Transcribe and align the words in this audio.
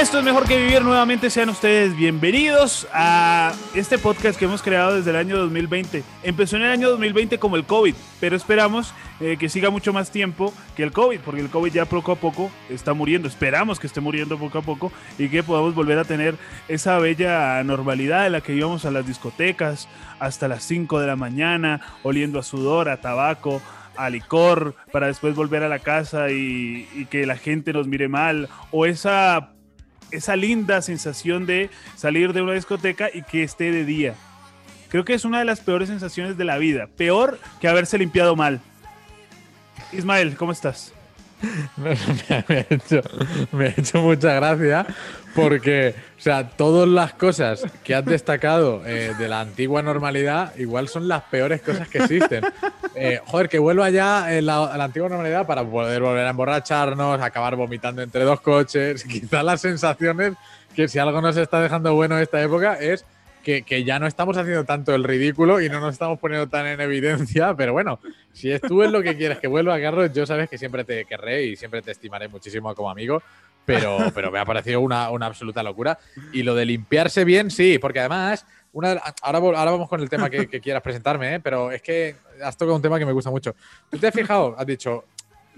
Esto 0.00 0.18
es 0.18 0.24
mejor 0.24 0.48
que 0.48 0.56
vivir 0.56 0.80
nuevamente. 0.80 1.28
Sean 1.28 1.50
ustedes 1.50 1.94
bienvenidos 1.94 2.88
a 2.90 3.52
este 3.74 3.98
podcast 3.98 4.38
que 4.38 4.46
hemos 4.46 4.62
creado 4.62 4.96
desde 4.96 5.10
el 5.10 5.16
año 5.16 5.36
2020. 5.36 6.02
Empezó 6.22 6.56
en 6.56 6.62
el 6.62 6.70
año 6.70 6.88
2020 6.88 7.38
como 7.38 7.56
el 7.56 7.66
COVID, 7.66 7.94
pero 8.18 8.34
esperamos 8.34 8.94
eh, 9.20 9.36
que 9.38 9.50
siga 9.50 9.68
mucho 9.68 9.92
más 9.92 10.10
tiempo 10.10 10.54
que 10.74 10.84
el 10.84 10.92
COVID, 10.92 11.20
porque 11.20 11.42
el 11.42 11.50
COVID 11.50 11.70
ya 11.70 11.84
poco 11.84 12.12
a 12.12 12.16
poco 12.16 12.50
está 12.70 12.94
muriendo. 12.94 13.28
Esperamos 13.28 13.78
que 13.78 13.88
esté 13.88 14.00
muriendo 14.00 14.38
poco 14.38 14.56
a 14.56 14.62
poco 14.62 14.90
y 15.18 15.28
que 15.28 15.42
podamos 15.42 15.74
volver 15.74 15.98
a 15.98 16.04
tener 16.04 16.36
esa 16.68 16.98
bella 16.98 17.62
normalidad 17.62 18.24
en 18.24 18.32
la 18.32 18.40
que 18.40 18.54
íbamos 18.54 18.86
a 18.86 18.90
las 18.90 19.06
discotecas 19.06 19.86
hasta 20.18 20.48
las 20.48 20.64
5 20.64 20.98
de 20.98 21.08
la 21.08 21.16
mañana, 21.16 21.82
oliendo 22.04 22.38
a 22.38 22.42
sudor, 22.42 22.88
a 22.88 23.02
tabaco, 23.02 23.60
a 23.98 24.08
licor, 24.08 24.76
para 24.92 25.08
después 25.08 25.34
volver 25.34 25.62
a 25.62 25.68
la 25.68 25.78
casa 25.78 26.30
y 26.30 27.06
que 27.10 27.26
la 27.26 27.36
gente 27.36 27.74
nos 27.74 27.86
mire 27.86 28.08
mal, 28.08 28.48
o 28.70 28.86
esa 28.86 29.50
esa 30.12 30.36
linda 30.36 30.82
sensación 30.82 31.46
de 31.46 31.70
salir 31.96 32.32
de 32.32 32.42
una 32.42 32.52
discoteca 32.52 33.08
y 33.12 33.22
que 33.22 33.42
esté 33.42 33.70
de 33.72 33.84
día. 33.84 34.14
Creo 34.88 35.04
que 35.04 35.14
es 35.14 35.24
una 35.24 35.38
de 35.38 35.44
las 35.44 35.60
peores 35.60 35.88
sensaciones 35.88 36.36
de 36.36 36.44
la 36.44 36.58
vida. 36.58 36.88
Peor 36.96 37.38
que 37.60 37.68
haberse 37.68 37.96
limpiado 37.96 38.34
mal. 38.36 38.60
Ismael, 39.92 40.36
¿cómo 40.36 40.52
estás? 40.52 40.92
me, 41.76 41.90
ha 41.90 42.66
hecho, 42.68 43.00
me 43.52 43.66
ha 43.66 43.74
hecho 43.76 44.02
mucha 44.02 44.34
gracia 44.34 44.86
porque, 45.34 45.94
o 46.18 46.20
sea, 46.20 46.48
todas 46.50 46.88
las 46.88 47.14
cosas 47.14 47.64
que 47.84 47.94
has 47.94 48.04
destacado 48.04 48.82
eh, 48.84 49.14
de 49.18 49.28
la 49.28 49.40
antigua 49.40 49.82
normalidad 49.82 50.54
igual 50.56 50.88
son 50.88 51.08
las 51.08 51.22
peores 51.24 51.62
cosas 51.62 51.88
que 51.88 51.98
existen. 51.98 52.44
Eh, 52.94 53.20
joder, 53.24 53.48
que 53.48 53.58
vuelva 53.58 53.90
ya 53.90 54.36
en 54.36 54.46
la, 54.46 54.76
la, 54.76 54.84
antigua 54.84 55.08
normalidad 55.08 55.46
para 55.46 55.64
poder 55.64 56.02
volver 56.02 56.26
a 56.26 56.30
emborracharnos, 56.30 57.20
acabar 57.20 57.56
vomitando 57.56 58.02
entre 58.02 58.24
dos 58.24 58.40
coches. 58.40 59.04
Quizás 59.08 59.44
las 59.44 59.60
sensaciones 59.60 60.34
que 60.74 60.88
si 60.88 60.98
algo 60.98 61.20
nos 61.20 61.36
está 61.36 61.60
dejando 61.60 61.94
bueno 61.94 62.18
esta 62.18 62.42
época 62.42 62.74
es 62.74 63.04
que, 63.40 63.84
ya 63.84 63.98
no 63.98 64.06
estamos 64.06 64.36
haciendo 64.36 64.64
tanto 64.64 64.94
el 64.94 65.04
ridículo 65.04 65.60
y 65.60 65.68
no 65.68 65.80
nos 65.80 65.92
estamos 65.92 66.18
poniendo 66.18 66.48
tan 66.48 66.66
en 66.66 66.80
evidencia, 66.80 67.54
pero 67.56 67.72
bueno, 67.72 67.98
si 68.32 68.50
es 68.50 68.60
tú 68.60 68.82
es 68.82 68.90
lo 68.90 69.02
que 69.02 69.16
quieres 69.16 69.38
que 69.38 69.48
vuelva, 69.48 69.80
Carlos, 69.80 70.12
yo 70.12 70.26
sabes 70.26 70.48
que 70.48 70.58
siempre 70.58 70.84
te 70.84 71.04
querré 71.04 71.44
y 71.44 71.56
siempre 71.56 71.82
te 71.82 71.90
estimaré 71.90 72.28
muchísimo 72.28 72.74
como 72.74 72.90
amigo, 72.90 73.22
pero, 73.64 73.98
pero 74.14 74.30
me 74.30 74.38
ha 74.38 74.44
parecido 74.44 74.80
una, 74.80 75.10
una, 75.10 75.26
absoluta 75.26 75.62
locura. 75.62 75.98
Y 76.32 76.42
lo 76.42 76.54
de 76.54 76.64
limpiarse 76.64 77.24
bien, 77.24 77.50
sí, 77.50 77.78
porque 77.78 78.00
además, 78.00 78.46
una, 78.72 79.00
ahora, 79.22 79.38
ahora 79.38 79.70
vamos 79.70 79.88
con 79.88 80.00
el 80.00 80.08
tema 80.08 80.30
que, 80.30 80.46
que 80.48 80.60
quieras 80.60 80.82
presentarme, 80.82 81.34
¿eh? 81.34 81.40
pero 81.40 81.70
es 81.70 81.82
que 81.82 82.16
has 82.42 82.56
tocado 82.56 82.76
un 82.76 82.82
tema 82.82 82.98
que 82.98 83.06
me 83.06 83.12
gusta 83.12 83.30
mucho. 83.30 83.54
¿Tú 83.90 83.98
te 83.98 84.08
has 84.08 84.14
fijado? 84.14 84.54
Has 84.58 84.66
dicho, 84.66 85.04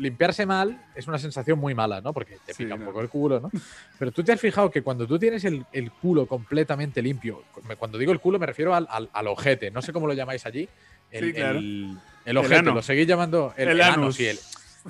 limpiarse 0.03 0.45
mal 0.47 0.79
es 0.95 1.07
una 1.07 1.19
sensación 1.19 1.59
muy 1.59 1.75
mala, 1.75 2.01
¿no? 2.01 2.13
Porque 2.13 2.39
te 2.45 2.55
pica 2.55 2.75
sí, 2.75 2.81
un 2.81 2.85
poco 2.85 3.01
el 3.01 3.09
culo, 3.09 3.41
¿no? 3.41 3.51
Pero 3.99 4.11
tú 4.11 4.25
te 4.25 4.33
has 4.33 4.41
fijado 4.41 4.71
que 4.71 4.83
cuando 4.83 5.07
tú 5.07 5.19
tienes 5.19 5.45
el, 5.45 5.65
el 5.73 5.93
culo 5.93 6.27
completamente 6.27 7.01
limpio, 7.01 7.45
cuando 7.79 7.99
digo 7.99 8.13
el 8.13 8.21
culo 8.21 8.39
me 8.39 8.47
refiero 8.47 8.75
al, 8.75 8.87
al, 8.91 9.09
al, 9.13 9.27
ojete, 9.29 9.71
no 9.71 9.81
sé 9.81 9.93
cómo 9.93 10.07
lo 10.07 10.13
llamáis 10.13 10.45
allí. 10.45 10.69
El, 11.11 11.25
sí, 11.25 11.33
claro. 11.33 11.59
el, 11.59 11.97
el 12.25 12.37
ojete, 12.37 12.63
lo 12.63 12.83
seguís 12.83 13.07
llamando 13.07 13.55
el, 13.57 13.69
El 13.69 13.81
ano, 13.81 14.11
sí, 14.11 14.27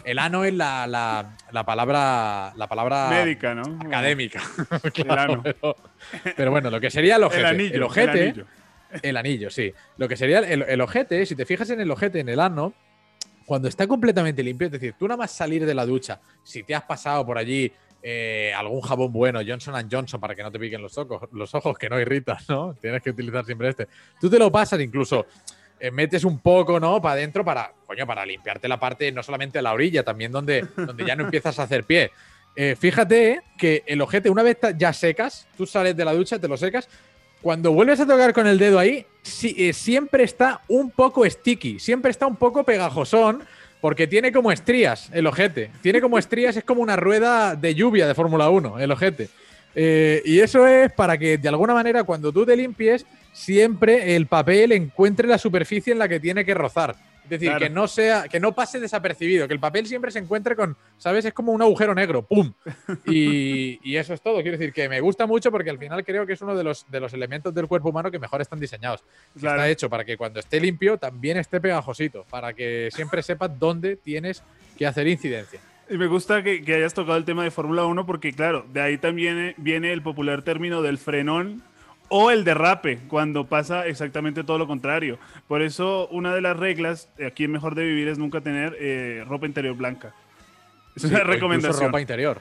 el, 0.04 0.18
ano 0.18 0.44
es 0.44 0.54
la, 0.54 0.86
la, 0.86 1.36
la 1.50 1.64
palabra 1.64 2.52
la 2.56 2.66
palabra 2.66 3.10
Médica, 3.10 3.54
¿no? 3.54 3.62
académica. 3.84 4.40
El 4.94 5.10
ano. 5.18 5.42
pero, 5.42 5.76
pero 6.36 6.50
bueno, 6.50 6.70
lo 6.70 6.80
que 6.80 6.90
sería 6.90 7.16
el 7.16 7.24
ojete. 7.24 7.40
El 7.40 7.46
anillo. 7.46 7.74
el 7.74 7.82
ojete, 7.82 8.10
el 8.12 8.28
anillo. 8.28 8.46
el 9.02 9.16
anillo, 9.16 9.50
sí. 9.50 9.74
Lo 9.98 10.08
que 10.08 10.16
sería 10.16 10.38
el, 10.38 10.62
el 10.62 10.80
ojete, 10.80 11.26
si 11.26 11.36
te 11.36 11.44
fijas 11.44 11.68
en 11.70 11.80
el 11.80 11.90
ojete, 11.90 12.20
en 12.20 12.30
el 12.30 12.40
ano, 12.40 12.72
cuando 13.44 13.68
está 13.68 13.86
completamente 13.86 14.42
limpio, 14.42 14.66
es 14.66 14.72
decir, 14.72 14.94
tú 14.98 15.06
nada 15.06 15.18
más 15.18 15.30
salir 15.30 15.64
de 15.66 15.74
la 15.74 15.86
ducha, 15.86 16.20
si 16.42 16.62
te 16.62 16.74
has 16.74 16.84
pasado 16.84 17.24
por 17.24 17.38
allí 17.38 17.72
eh, 18.02 18.52
algún 18.56 18.80
jabón 18.80 19.12
bueno, 19.12 19.40
Johnson 19.46 19.88
Johnson, 19.90 20.20
para 20.20 20.34
que 20.34 20.42
no 20.42 20.50
te 20.50 20.58
piquen 20.58 20.82
los 20.82 20.98
ojos, 20.98 21.28
los 21.32 21.54
ojos, 21.54 21.78
que 21.78 21.88
no 21.88 22.00
irritas, 22.00 22.48
¿no? 22.48 22.74
Tienes 22.80 23.02
que 23.02 23.10
utilizar 23.10 23.44
siempre 23.44 23.68
este. 23.68 23.86
Tú 24.20 24.28
te 24.28 24.38
lo 24.38 24.50
pasas 24.50 24.80
incluso. 24.80 25.26
eh, 25.82 25.90
metes 25.90 26.22
un 26.22 26.38
poco, 26.38 26.78
¿no? 26.78 27.02
Para 27.02 27.14
adentro 27.14 27.44
para, 27.44 27.72
coño, 27.86 28.06
para 28.06 28.24
limpiarte 28.24 28.68
la 28.68 28.78
parte, 28.78 29.10
no 29.10 29.20
solamente 29.20 29.60
la 29.60 29.72
orilla, 29.72 30.04
también 30.04 30.30
donde, 30.30 30.64
donde 30.76 31.04
ya 31.04 31.16
no 31.16 31.24
empiezas 31.24 31.58
a 31.58 31.64
hacer 31.64 31.82
pie. 31.82 32.12
Eh, 32.54 32.76
fíjate 32.78 33.40
que 33.58 33.82
el 33.86 34.00
ojete, 34.00 34.30
una 34.30 34.44
vez 34.44 34.58
ya 34.76 34.92
secas, 34.92 35.48
tú 35.56 35.66
sales 35.66 35.96
de 35.96 36.04
la 36.04 36.12
ducha, 36.12 36.38
te 36.38 36.46
lo 36.46 36.56
secas, 36.56 36.88
cuando 37.42 37.72
vuelves 37.72 38.00
a 38.00 38.06
tocar 38.06 38.32
con 38.32 38.46
el 38.46 38.58
dedo 38.58 38.78
ahí, 38.78 39.04
eh, 39.42 39.72
siempre 39.72 40.24
está 40.24 40.62
un 40.68 40.90
poco 40.90 41.28
sticky, 41.28 41.78
siempre 41.78 42.10
está 42.10 42.26
un 42.26 42.36
poco 42.36 42.64
pegajosón, 42.64 43.42
porque 43.80 44.06
tiene 44.06 44.30
como 44.30 44.52
estrías 44.52 45.10
el 45.12 45.26
ojete. 45.26 45.70
Tiene 45.82 46.00
como 46.00 46.16
estrías, 46.16 46.56
es 46.56 46.62
como 46.62 46.82
una 46.82 46.94
rueda 46.94 47.56
de 47.56 47.74
lluvia 47.74 48.06
de 48.06 48.14
Fórmula 48.14 48.48
1, 48.48 48.78
el 48.78 48.92
ojete. 48.92 49.28
Eh, 49.74 50.22
y 50.24 50.38
eso 50.38 50.66
es 50.68 50.92
para 50.92 51.18
que 51.18 51.36
de 51.36 51.48
alguna 51.48 51.74
manera 51.74 52.04
cuando 52.04 52.32
tú 52.32 52.46
te 52.46 52.56
limpies, 52.56 53.04
siempre 53.32 54.14
el 54.14 54.26
papel 54.26 54.70
encuentre 54.72 55.26
la 55.26 55.38
superficie 55.38 55.92
en 55.92 55.98
la 55.98 56.08
que 56.08 56.20
tiene 56.20 56.44
que 56.44 56.54
rozar. 56.54 56.94
Es 57.24 57.30
decir, 57.30 57.48
Claro. 57.50 57.64
que 57.64 57.70
no 57.70 57.86
sea, 57.88 58.28
que 58.28 58.40
no 58.40 58.52
pase 58.54 58.80
desapercibido, 58.80 59.46
que 59.46 59.54
el 59.54 59.60
papel 59.60 59.86
siempre 59.86 60.10
se 60.10 60.18
encuentre 60.18 60.56
con, 60.56 60.76
¿sabes? 60.98 61.24
Es 61.24 61.32
como 61.32 61.52
un 61.52 61.62
agujero 61.62 61.94
negro, 61.94 62.22
¡pum! 62.22 62.52
Y, 63.06 63.78
y 63.82 63.96
eso 63.96 64.14
es 64.14 64.20
todo. 64.20 64.42
Quiero 64.42 64.58
decir 64.58 64.72
que 64.72 64.88
me 64.88 65.00
gusta 65.00 65.26
mucho 65.26 65.50
porque 65.50 65.70
al 65.70 65.78
final 65.78 66.04
creo 66.04 66.26
que 66.26 66.32
es 66.34 66.42
uno 66.42 66.54
de 66.56 66.64
los, 66.64 66.90
de 66.90 67.00
los 67.00 67.12
elementos 67.12 67.54
del 67.54 67.66
cuerpo 67.68 67.90
humano 67.90 68.10
que 68.10 68.18
mejor 68.18 68.40
están 68.40 68.60
diseñados. 68.60 69.04
Claro. 69.38 69.56
Está 69.56 69.68
hecho 69.70 69.88
para 69.90 70.04
que 70.04 70.16
cuando 70.16 70.40
esté 70.40 70.60
limpio 70.60 70.98
también 70.98 71.36
esté 71.36 71.60
pegajosito, 71.60 72.24
para 72.30 72.52
que 72.52 72.88
siempre 72.92 73.22
sepas 73.22 73.58
dónde 73.58 73.96
tienes 73.96 74.42
que 74.76 74.86
hacer 74.86 75.06
incidencia. 75.08 75.60
Y 75.90 75.98
me 75.98 76.06
gusta 76.06 76.42
que, 76.42 76.62
que 76.62 76.74
hayas 76.74 76.94
tocado 76.94 77.18
el 77.18 77.24
tema 77.24 77.44
de 77.44 77.50
Fórmula 77.50 77.84
1 77.84 78.06
porque, 78.06 78.32
claro, 78.32 78.64
de 78.72 78.80
ahí 78.80 78.98
también 78.98 79.54
viene 79.58 79.92
el 79.92 80.02
popular 80.02 80.42
término 80.42 80.80
del 80.80 80.96
frenón 80.96 81.62
o 82.14 82.30
el 82.30 82.44
derrape, 82.44 82.98
cuando 83.08 83.46
pasa 83.46 83.86
exactamente 83.86 84.44
todo 84.44 84.58
lo 84.58 84.66
contrario. 84.66 85.18
Por 85.48 85.62
eso, 85.62 86.08
una 86.08 86.34
de 86.34 86.42
las 86.42 86.56
reglas 86.56 87.08
aquí 87.26 87.44
en 87.44 87.52
Mejor 87.52 87.74
de 87.74 87.84
Vivir 87.84 88.08
es 88.08 88.18
nunca 88.18 88.42
tener 88.42 88.76
eh, 88.78 89.24
ropa 89.26 89.46
interior 89.46 89.74
blanca. 89.74 90.12
Es 90.94 91.02
Sí, 91.02 91.08
una 91.08 91.24
recomendación. 91.24 91.86
ropa 91.86 92.00
interior. 92.02 92.40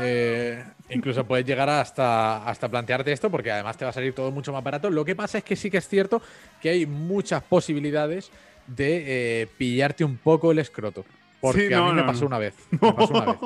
Eh, 0.00 0.64
incluso 0.90 1.24
puedes 1.24 1.44
llegar 1.46 1.68
hasta, 1.68 2.44
hasta 2.46 2.68
plantearte 2.68 3.12
esto 3.12 3.30
porque 3.30 3.50
además 3.52 3.76
te 3.76 3.84
va 3.84 3.90
a 3.90 3.92
salir 3.94 4.12
todo 4.14 4.30
mucho 4.30 4.52
más 4.52 4.62
barato. 4.62 4.88
Lo 4.90 5.04
que 5.04 5.14
pasa 5.16 5.38
es 5.38 5.44
que 5.44 5.56
sí 5.56 5.70
que 5.70 5.78
es 5.78 5.88
cierto 5.88 6.22
que 6.60 6.70
hay 6.70 6.86
muchas 6.86 7.42
posibilidades 7.42 8.30
de 8.66 9.42
eh, 9.42 9.46
pillarte 9.58 10.04
un 10.04 10.16
poco 10.16 10.52
el 10.52 10.58
escroto. 10.60 11.04
Porque 11.40 11.68
Sí, 11.68 11.74
a 11.74 11.78
no, 11.78 11.88
mí 11.88 11.92
me 11.94 12.02
pasó 12.04 12.20
no. 12.20 12.26
una 12.28 12.38
vez. 12.38 12.54
Me 12.70 12.92
pasó 12.92 13.12
una 13.14 13.26
vez. 13.26 13.36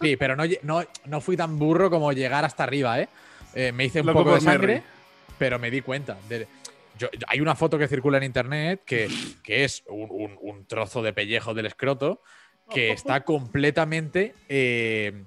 Sí, 0.00 0.16
pero 0.16 0.34
no, 0.36 0.44
no 1.06 1.20
fui 1.20 1.36
tan 1.36 1.58
burro 1.58 1.90
como 1.90 2.12
llegar 2.12 2.44
hasta 2.44 2.62
arriba, 2.64 3.00
¿eh? 3.00 3.08
Eh, 3.54 3.72
me 3.72 3.84
hice 3.86 4.00
un 4.00 4.06
Loco 4.06 4.20
poco 4.20 4.34
de 4.34 4.40
sangre, 4.40 4.82
pero 5.38 5.58
me 5.58 5.70
di 5.70 5.80
cuenta. 5.80 6.16
de- 6.28 6.46
yo- 6.98 7.08
hay 7.28 7.40
una 7.40 7.54
foto 7.54 7.78
que 7.78 7.86
circula 7.88 8.18
en 8.18 8.24
internet 8.24 8.82
que, 8.84 9.08
que 9.42 9.64
es 9.64 9.84
un, 9.88 10.08
un- 10.10 10.38
un 10.40 10.66
trozo 10.66 11.02
de 11.02 11.12
pellejo 11.12 11.54
del 11.54 11.66
escroto 11.66 12.22
que 12.70 12.90
está 12.90 13.24
completamente 13.24 14.34
eh, 14.48 15.22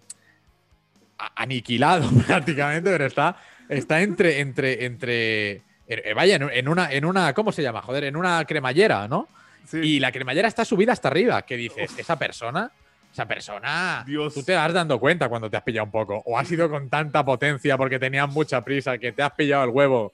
aniquilado 1.36 2.10
prácticamente, 2.28 2.90
pero 2.92 3.06
está, 3.06 3.38
está 3.70 4.02
entre, 4.02 4.40
entre, 4.40 4.86
entre, 4.86 5.62
eh, 5.88 6.14
vaya, 6.16 6.36
en, 6.36 6.68
una, 6.68 6.92
en 6.92 7.06
una, 7.06 7.34
¿cómo 7.34 7.52
se 7.52 7.62
llama? 7.64 7.82
Joder, 7.82 8.06
en 8.06 8.16
una 8.16 8.44
cremallera, 8.46 9.08
¿no? 9.08 9.28
Sí. 9.66 9.78
Y 9.78 10.00
la 10.00 10.12
cremallera 10.12 10.48
está 10.48 10.66
subida 10.66 10.92
hasta 10.94 11.08
arriba. 11.08 11.44
¿Qué 11.44 11.56
dices? 11.56 11.92
Esa 11.98 12.18
persona, 12.18 12.72
esa 13.12 13.28
persona, 13.28 14.04
Dios. 14.06 14.34
tú 14.34 14.44
te 14.44 14.56
vas 14.56 14.72
dando 14.74 15.00
cuenta 15.00 15.28
cuando 15.30 15.50
te 15.50 15.58
has 15.58 15.64
pillado 15.64 15.86
un 15.86 15.92
poco. 15.92 16.22
O 16.26 16.38
has 16.38 16.50
ido 16.52 16.70
con 16.70 16.90
tanta 16.90 17.24
potencia 17.26 17.78
porque 17.78 18.00
tenías 18.00 18.30
mucha 18.32 18.64
prisa 18.64 18.98
que 18.98 19.12
te 19.12 19.22
has 19.22 19.32
pillado 19.32 19.64
el 19.66 19.70
huevo 19.72 20.14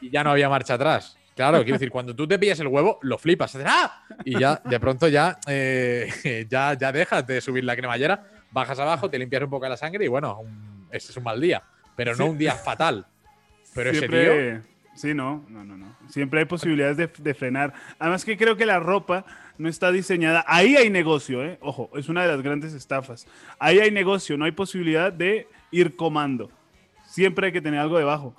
y 0.00 0.10
ya 0.10 0.24
no 0.24 0.30
había 0.30 0.48
marcha 0.48 0.74
atrás. 0.74 1.16
Claro, 1.36 1.58
quiero 1.58 1.74
decir, 1.74 1.90
cuando 1.90 2.14
tú 2.14 2.26
te 2.28 2.38
pillas 2.38 2.60
el 2.60 2.66
huevo, 2.66 2.98
lo 3.02 3.16
flipas. 3.16 3.54
haces, 3.54 3.66
¡ah! 3.70 4.04
Y 4.24 4.38
ya, 4.38 4.60
de 4.64 4.78
pronto 4.80 5.08
ya, 5.08 5.38
eh, 5.46 6.46
ya, 6.50 6.74
ya 6.74 6.92
dejas 6.92 7.26
de 7.26 7.40
subir 7.40 7.64
la 7.64 7.74
cremallera, 7.76 8.24
bajas 8.50 8.78
abajo, 8.78 9.08
te 9.08 9.18
limpias 9.18 9.42
un 9.42 9.50
poco 9.50 9.66
la 9.68 9.76
sangre 9.76 10.04
y 10.04 10.08
bueno, 10.08 10.38
un- 10.40 10.86
ese 10.90 11.12
es 11.12 11.16
un 11.16 11.24
mal 11.24 11.40
día. 11.40 11.62
Pero 11.96 12.12
no 12.12 12.24
Sí. 12.24 12.30
un 12.30 12.38
día 12.38 12.54
fatal. 12.54 13.06
Pero 13.74 13.90
ese 13.90 14.08
tío, 14.08 14.62
sí, 15.00 15.14
no, 15.14 15.44
no, 15.48 15.64
no, 15.64 15.76
no. 15.76 15.96
Siempre 16.08 16.40
hay 16.40 16.46
posibilidades 16.46 16.96
de, 16.96 17.06
de 17.06 17.34
frenar. 17.34 17.72
Además 17.98 18.24
que 18.24 18.36
creo 18.36 18.56
que 18.56 18.66
la 18.66 18.78
ropa 18.78 19.24
no 19.58 19.68
está 19.68 19.90
diseñada. 19.92 20.44
Ahí 20.46 20.76
hay 20.76 20.90
negocio, 20.90 21.44
¿eh? 21.44 21.58
Ojo, 21.60 21.90
es 21.94 22.08
una 22.08 22.22
de 22.22 22.28
las 22.28 22.42
grandes 22.42 22.72
estafas. 22.74 23.26
Ahí 23.58 23.78
hay 23.78 23.90
negocio, 23.90 24.36
no 24.36 24.44
hay 24.44 24.52
posibilidad 24.52 25.12
de 25.12 25.48
ir 25.70 25.96
comando. 25.96 26.50
Siempre 27.06 27.46
hay 27.46 27.52
que 27.52 27.60
tener 27.60 27.80
algo 27.80 27.98
debajo 27.98 28.34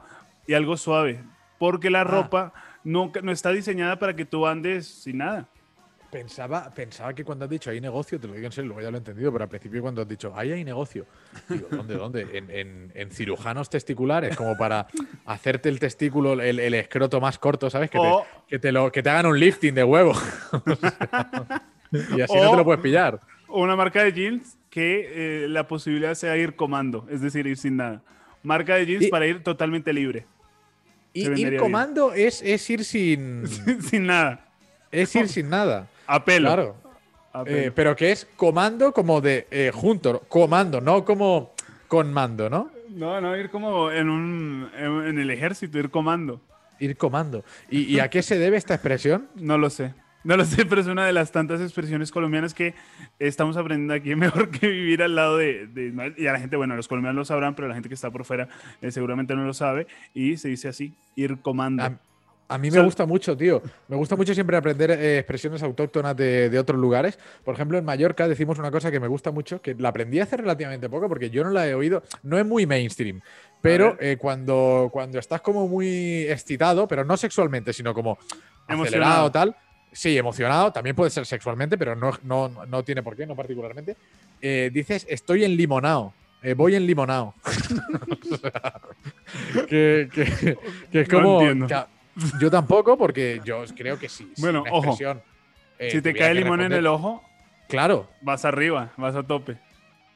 y 0.47 0.53
algo 0.53 0.77
suave. 0.77 1.23
Porque 1.59 1.89
la 1.89 2.03
ropa 2.03 2.53
no, 2.83 3.11
no 3.21 3.31
está 3.31 3.51
diseñada 3.51 3.99
para 3.99 4.15
que 4.15 4.25
tú 4.25 4.47
andes 4.47 4.87
sin 4.87 5.17
nada. 5.17 5.47
Pensaba, 6.11 6.69
pensaba 6.73 7.13
que 7.13 7.23
cuando 7.23 7.45
has 7.45 7.51
dicho 7.51 7.69
hay 7.69 7.79
negocio, 7.79 8.19
te 8.19 8.27
lo 8.27 8.33
digo 8.33 8.45
en 8.45 8.51
serio, 8.51 8.67
luego 8.67 8.81
ya 8.81 8.91
lo 8.91 8.97
he 8.97 8.99
entendido, 8.99 9.31
pero 9.31 9.43
al 9.45 9.49
principio 9.49 9.81
cuando 9.81 10.01
has 10.01 10.07
dicho 10.09 10.33
ahí 10.35 10.51
hay 10.51 10.63
negocio, 10.65 11.05
digo, 11.47 11.67
¿dónde, 11.71 11.95
dónde? 11.95 12.27
En, 12.33 12.51
en- 12.51 12.91
en 12.93 13.11
cirujanos 13.11 13.69
testiculares, 13.69 14.35
como 14.35 14.57
para 14.57 14.87
hacerte 15.25 15.69
el 15.69 15.79
testículo, 15.79 16.33
el, 16.41 16.59
el 16.59 16.73
escroto 16.73 17.21
más 17.21 17.39
corto, 17.39 17.69
¿sabes? 17.69 17.89
Que, 17.89 17.97
O- 17.97 18.23
te, 18.23 18.27
que, 18.49 18.59
te 18.59 18.71
lo, 18.73 18.91
que 18.91 19.01
te 19.01 19.09
hagan 19.09 19.27
un 19.27 19.39
lifting 19.39 19.73
de 19.73 19.83
huevo. 19.85 20.13
O 20.63 20.75
sea, 20.75 21.61
y 22.17 22.21
así 22.21 22.35
no 22.37 22.51
te 22.51 22.57
lo 22.57 22.63
puedes 22.65 22.81
pillar. 22.81 23.19
O 23.49 23.61
una 23.61 23.75
marca 23.75 24.01
de 24.03 24.13
jeans 24.13 24.57
que 24.69 25.43
eh, 25.43 25.47
la 25.49 25.67
posibilidad 25.67 26.13
sea 26.15 26.37
ir 26.37 26.55
comando, 26.55 27.05
es 27.09 27.19
decir, 27.21 27.45
ir 27.47 27.57
sin 27.57 27.77
nada. 27.77 28.01
Marca 28.43 28.75
de 28.75 28.85
jeans 28.85 29.05
Y- 29.05 29.09
para 29.09 29.27
ir 29.27 29.43
totalmente 29.43 29.91
libre, 29.91 30.25
Y, 31.13 31.27
ir 31.41 31.57
comando 31.57 32.13
es, 32.13 32.41
es 32.41 32.69
ir 32.69 32.85
sin. 32.85 33.43
sin 33.89 34.05
nada. 34.07 34.45
es 34.91 35.13
ir 35.15 35.27
sin 35.27 35.49
nada. 35.49 35.87
A 36.11 36.25
pelo. 36.25 36.49
Claro. 36.49 36.75
a 37.31 37.43
Eh, 37.45 37.71
pero 37.73 37.95
que 37.95 38.11
es 38.11 38.27
comando 38.35 38.91
como 38.91 39.21
de 39.21 39.47
eh, 39.49 39.71
junto, 39.73 40.19
comando, 40.27 40.81
no 40.81 41.05
como 41.05 41.53
con 41.87 42.11
mando, 42.11 42.49
¿no? 42.49 42.69
No, 42.89 43.21
no, 43.21 43.37
ir 43.37 43.49
como 43.49 43.89
en, 43.89 44.09
un, 44.09 44.69
en, 44.77 45.07
en 45.07 45.19
el 45.19 45.29
ejército, 45.31 45.79
ir 45.79 45.89
comando. 45.89 46.41
Ir 46.79 46.97
comando. 46.97 47.45
¿Y, 47.69 47.83
y 47.83 47.99
a 47.99 48.09
qué 48.09 48.21
se 48.21 48.37
debe 48.37 48.57
esta 48.57 48.73
expresión? 48.73 49.29
No 49.35 49.57
lo 49.57 49.69
sé. 49.69 49.93
No 50.23 50.37
lo 50.37 50.45
sé, 50.45 50.65
pero 50.65 50.81
es 50.81 50.87
una 50.87 51.05
de 51.05 51.13
las 51.13 51.31
tantas 51.31 51.61
expresiones 51.61 52.11
colombianas 52.11 52.53
que 52.53 52.75
estamos 53.17 53.55
aprendiendo 53.55 53.93
aquí. 53.93 54.13
Mejor 54.17 54.49
que 54.49 54.67
vivir 54.67 55.01
al 55.01 55.15
lado 55.15 55.37
de, 55.37 55.67
de 55.67 55.87
Ismael. 55.87 56.13
Y 56.17 56.27
a 56.27 56.33
la 56.33 56.39
gente, 56.39 56.57
bueno, 56.57 56.75
los 56.75 56.89
colombianos 56.89 57.17
lo 57.17 57.25
sabrán, 57.25 57.55
pero 57.55 57.69
la 57.69 57.73
gente 57.73 57.87
que 57.87 57.95
está 57.95 58.11
por 58.11 58.25
fuera 58.25 58.49
eh, 58.81 58.91
seguramente 58.91 59.33
no 59.33 59.45
lo 59.45 59.53
sabe. 59.53 59.87
Y 60.13 60.35
se 60.35 60.49
dice 60.49 60.67
así, 60.67 60.93
ir 61.15 61.39
comando. 61.39 61.83
A, 61.83 61.93
a 62.53 62.57
mí 62.57 62.67
O 62.67 62.71
me 62.71 62.75
sea- 62.75 62.83
gusta 62.83 63.05
mucho, 63.05 63.35
tío. 63.37 63.61
Me 63.87 63.95
gusta 63.95 64.15
mucho 64.15 64.33
siempre 64.33 64.57
aprender 64.57 64.91
eh, 64.91 65.19
expresiones 65.19 65.63
autóctonas 65.63 66.15
de, 66.15 66.49
de 66.49 66.59
otros 66.59 66.79
lugares. 66.79 67.17
Por 67.43 67.55
ejemplo, 67.55 67.77
en 67.77 67.85
Mallorca 67.85 68.27
decimos 68.27 68.59
una 68.59 68.71
cosa 68.71 68.91
que 68.91 68.99
me 68.99 69.07
gusta 69.07 69.31
mucho, 69.31 69.61
que 69.61 69.73
la 69.75 69.89
aprendí 69.89 70.19
hace 70.19 70.37
relativamente 70.37 70.89
poco 70.89 71.07
porque 71.07 71.29
yo 71.29 71.43
no 71.43 71.49
la 71.51 71.67
he 71.67 71.73
oído. 71.73 72.03
No 72.23 72.37
es 72.37 72.45
muy 72.45 72.65
mainstream. 72.65 73.21
Pero 73.61 73.95
eh, 73.99 74.17
cuando, 74.19 74.89
cuando 74.91 75.19
estás 75.19 75.41
como 75.41 75.67
muy 75.67 76.23
excitado, 76.27 76.87
pero 76.87 77.05
no 77.05 77.15
sexualmente, 77.17 77.73
sino 77.73 77.93
como 77.93 78.17
Emocionado. 78.67 78.83
acelerado 79.27 79.31
tal. 79.31 79.55
Sí, 79.93 80.17
emocionado, 80.17 80.71
también 80.71 80.95
puede 80.95 81.11
ser 81.11 81.25
sexualmente, 81.25 81.77
pero 81.77 81.95
no, 81.95 82.11
no, 82.23 82.65
no 82.65 82.83
tiene 82.83 83.03
por 83.03 83.15
qué, 83.15 83.25
no 83.27 83.35
particularmente. 83.35 83.97
Eh, 84.41 84.71
dices, 84.73 85.05
estoy 85.09 85.43
en 85.43 85.55
limonao. 85.57 86.13
eh, 86.41 86.53
voy 86.53 86.75
en 86.75 86.85
limonao. 86.87 87.35
O 88.31 88.37
sea, 88.37 88.81
que, 89.67 90.09
que- 90.13 90.57
que 90.91 91.01
es 91.01 91.09
No 91.09 91.17
como. 91.21 91.41
entiendo. 91.41 91.67
Yo 92.39 92.49
tampoco, 92.51 92.97
porque 92.97 93.41
yo 93.43 93.63
creo 93.75 93.97
que 93.97 94.09
sí. 94.09 94.31
Bueno, 94.37 94.63
ojo. 94.69 94.97
eh, 95.79 95.89
si 95.91 96.01
te 96.01 96.13
cae 96.13 96.33
limón 96.33 96.61
en 96.61 96.73
el 96.73 96.87
ojo, 96.87 97.23
Claro. 97.67 98.09
vas 98.21 98.43
arriba, 98.45 98.91
vas 98.97 99.15
a 99.15 99.23
tope. 99.23 99.57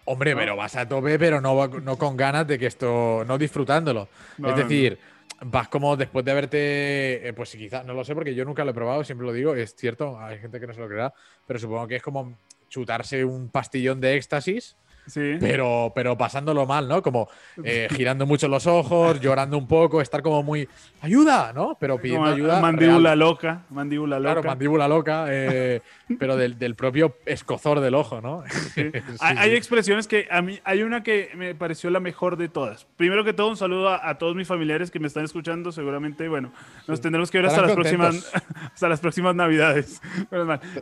Hombre, 0.05 0.33
¿No? 0.33 0.39
pero 0.39 0.55
vas 0.55 0.75
a 0.75 0.87
tope, 0.87 1.17
pero 1.17 1.41
no, 1.41 1.67
no 1.67 1.97
con 1.97 2.15
ganas 2.15 2.45
de 2.45 2.59
que 2.59 2.67
esto. 2.67 3.23
No 3.25 3.37
disfrutándolo. 3.37 4.07
No, 4.37 4.49
es 4.49 4.55
decir, 4.57 4.99
vas 5.41 5.67
como 5.69 5.95
después 5.97 6.23
de 6.25 6.31
haberte. 6.31 7.27
eh, 7.29 7.33
pues 7.33 7.51
quizás, 7.51 7.85
no 7.85 7.93
lo 7.93 8.03
sé, 8.03 8.13
porque 8.13 8.35
yo 8.35 8.45
nunca 8.45 8.63
lo 8.63 8.71
he 8.71 8.73
probado, 8.73 9.03
siempre 9.03 9.25
lo 9.25 9.33
digo, 9.33 9.55
es 9.55 9.75
cierto, 9.75 10.19
hay 10.19 10.37
gente 10.39 10.59
que 10.59 10.67
no 10.67 10.73
se 10.73 10.79
lo 10.81 10.87
creerá, 10.87 11.13
pero 11.47 11.57
supongo 11.59 11.87
que 11.87 11.95
es 11.95 12.03
como 12.03 12.37
chutarse 12.69 13.23
un 13.25 13.49
pastillón 13.49 13.99
de 14.01 14.15
éxtasis, 14.15 14.75
Sí. 15.07 15.37
pero, 15.39 15.91
pero 15.95 16.17
pasándolo 16.17 16.65
mal, 16.65 16.87
¿no? 16.87 17.01
Como 17.01 17.29
eh, 17.63 17.87
girando 17.91 18.25
mucho 18.25 18.47
los 18.47 18.65
ojos, 18.67 19.19
llorando 19.19 19.57
un 19.57 19.67
poco, 19.67 20.01
estar 20.01 20.21
como 20.21 20.43
muy. 20.43 20.67
¡Ayuda! 21.01 21.53
¿no? 21.53 21.77
Pero 21.79 21.97
pidiendo 21.99 22.25
Como 22.25 22.35
ayuda. 22.35 22.59
mandíbula 22.59 23.09
real. 23.09 23.19
loca, 23.19 23.61
mandíbula 23.69 24.19
loca. 24.19 24.33
Claro, 24.33 24.47
mandíbula 24.47 24.87
loca, 24.87 25.25
eh, 25.29 25.81
pero 26.19 26.35
del, 26.37 26.57
del 26.57 26.75
propio 26.75 27.17
escozor 27.25 27.79
del 27.79 27.95
ojo, 27.95 28.21
¿no? 28.21 28.43
Sí. 28.73 28.91
Sí, 29.15 29.19
hay, 29.19 29.55
expresiones 29.55 30.07
que 30.07 30.27
a 30.29 30.41
mí 30.41 30.59
hay 30.63 30.83
una 30.83 31.01
que 31.03 31.31
me 31.35 31.55
pareció 31.55 31.89
la 31.89 31.99
mejor 31.99 32.37
de 32.37 32.49
todas. 32.49 32.85
Primero 32.97 33.23
que 33.23 33.33
todo, 33.33 33.49
un 33.49 33.57
saludo 33.57 33.89
a, 33.89 34.09
a 34.09 34.17
todos 34.17 34.35
mis 34.35 34.47
familiares 34.47 34.91
que 34.91 34.99
me 34.99 35.07
están 35.07 35.23
escuchando. 35.23 35.71
Seguramente, 35.71 36.27
bueno, 36.27 36.51
nos 36.87 37.01
tendremos 37.01 37.31
que 37.31 37.37
ver 37.39 37.47
hasta 37.47 37.61
las 37.61 37.71
próximas 37.71 38.31
hasta 38.73 38.89
las 38.89 38.99
próximas 38.99 39.35
Navidades. 39.35 40.01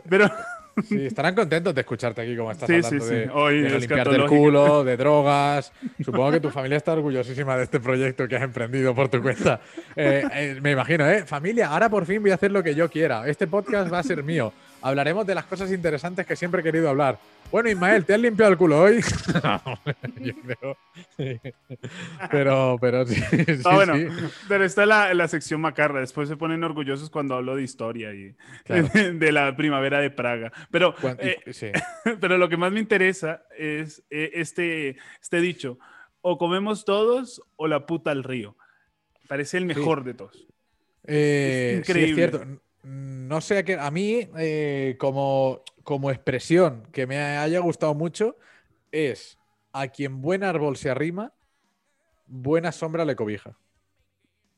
Pero 0.08 0.30
Sí, 0.88 1.06
estarán 1.06 1.34
contentos 1.34 1.74
de 1.74 1.82
escucharte 1.82 2.22
aquí 2.22 2.36
como 2.36 2.50
estás 2.50 2.66
Sí, 2.66 2.74
hablando 2.74 3.04
sí, 3.04 3.08
sí. 3.08 3.14
de, 3.14 3.30
Hoy 3.30 3.60
de 3.62 3.78
limpiarte 3.78 4.16
el 4.16 4.26
culo, 4.26 4.82
de 4.84 4.96
drogas. 4.96 5.72
Supongo 6.04 6.32
que 6.32 6.40
tu 6.40 6.50
familia 6.50 6.76
está 6.78 6.92
orgullosísima 6.94 7.56
de 7.56 7.64
este 7.64 7.80
proyecto 7.80 8.26
que 8.26 8.36
has 8.36 8.42
emprendido 8.42 8.94
por 8.94 9.08
tu 9.08 9.22
cuenta. 9.22 9.60
Eh, 9.96 10.24
eh, 10.34 10.58
me 10.60 10.72
imagino, 10.72 11.08
¿eh? 11.08 11.24
Familia, 11.24 11.68
ahora 11.68 11.88
por 11.88 12.04
fin 12.06 12.20
voy 12.20 12.32
a 12.32 12.34
hacer 12.34 12.50
lo 12.50 12.62
que 12.62 12.74
yo 12.74 12.90
quiera. 12.90 13.28
Este 13.28 13.46
podcast 13.46 13.92
va 13.92 14.00
a 14.00 14.02
ser 14.02 14.22
mío. 14.24 14.52
Hablaremos 14.86 15.26
de 15.26 15.34
las 15.34 15.46
cosas 15.46 15.72
interesantes 15.72 16.26
que 16.26 16.36
siempre 16.36 16.60
he 16.60 16.64
querido 16.64 16.90
hablar. 16.90 17.18
Bueno, 17.50 17.70
Ismael, 17.70 18.04
¿te 18.04 18.12
has 18.12 18.20
limpiado 18.20 18.52
el 18.52 18.58
culo 18.58 18.82
hoy? 18.82 19.00
yo 20.20 20.34
creo. 20.42 20.76
Pero, 22.30 22.76
pero 22.80 23.06
sí. 23.06 23.14
sí, 23.14 23.62
Ah, 23.64 23.74
bueno, 23.76 23.94
sí. 23.96 24.06
pero 24.48 24.64
está 24.64 24.84
la, 24.84 25.14
la 25.14 25.26
sección 25.28 25.60
macarra. 25.60 26.00
Después 26.00 26.28
se 26.28 26.36
ponen 26.36 26.62
orgullosos 26.64 27.08
cuando 27.10 27.34
hablo 27.34 27.56
de 27.56 27.62
historia 27.62 28.12
y 28.12 28.34
Claro. 28.64 28.88
de, 29.14 29.32
la 29.32 29.56
primavera 29.56 30.00
de 30.00 30.10
Praga. 30.10 30.52
Pero, 30.70 30.94
eh, 31.18 31.38
sí. 31.52 31.68
pero 32.20 32.36
lo 32.38 32.48
que 32.48 32.56
más 32.56 32.72
me 32.72 32.80
interesa 32.80 33.42
es 33.56 34.02
eh, 34.10 34.32
este, 34.34 34.96
este 35.22 35.40
dicho: 35.40 35.78
o 36.20 36.36
comemos 36.38 36.84
todos 36.84 37.42
o 37.56 37.68
la 37.68 37.86
puta 37.86 38.10
al 38.10 38.22
río. 38.24 38.56
Parece 39.28 39.56
el 39.56 39.64
mejor 39.64 40.04
de 40.04 40.14
todos. 40.14 40.46
Eh, 41.06 41.78
Es 41.80 41.88
increíble. 41.88 42.24
es 42.24 42.30
cierto. 42.30 42.60
No 42.84 43.40
sé, 43.40 43.58
a 43.58 43.62
qué- 43.64 43.78
a 43.78 43.90
mí 43.90 44.28
eh, 44.36 44.96
como, 44.98 45.62
como 45.82 46.10
expresión 46.10 46.86
que 46.92 47.06
me 47.06 47.18
haya 47.18 47.58
gustado 47.60 47.94
mucho 47.94 48.36
es 48.92 49.38
a 49.72 49.88
quien 49.88 50.20
buen 50.20 50.44
árbol 50.44 50.76
se 50.76 50.90
arrima, 50.90 51.32
buena 52.26 52.72
sombra 52.72 53.04
le 53.04 53.16
cobija. 53.16 53.58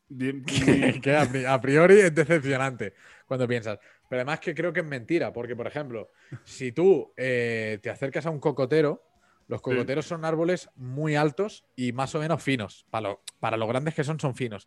Bien- 0.08 0.44
que 0.44 0.72
bien- 0.72 1.00
que 1.00 1.16
a, 1.16 1.28
pri- 1.28 1.44
a 1.44 1.60
priori 1.60 2.00
es 2.00 2.14
decepcionante 2.14 2.94
cuando 3.26 3.46
piensas. 3.48 3.78
Pero 4.08 4.20
además 4.20 4.40
que 4.40 4.54
creo 4.54 4.72
que 4.72 4.80
es 4.80 4.86
mentira, 4.86 5.32
porque 5.32 5.56
por 5.56 5.66
ejemplo, 5.66 6.10
si 6.44 6.72
tú 6.72 7.12
eh, 7.16 7.78
te 7.82 7.90
acercas 7.90 8.26
a 8.26 8.30
un 8.30 8.38
cocotero, 8.40 9.02
los 9.48 9.60
cocoteros 9.60 10.06
son 10.06 10.24
árboles 10.24 10.68
muy 10.74 11.14
altos 11.16 11.64
y 11.76 11.92
más 11.92 12.14
o 12.14 12.20
menos 12.20 12.42
finos. 12.42 12.86
Para 12.90 13.08
lo, 13.10 13.22
para 13.40 13.56
lo 13.56 13.66
grandes 13.66 13.94
que 13.94 14.04
son, 14.04 14.18
son 14.18 14.34
finos. 14.34 14.66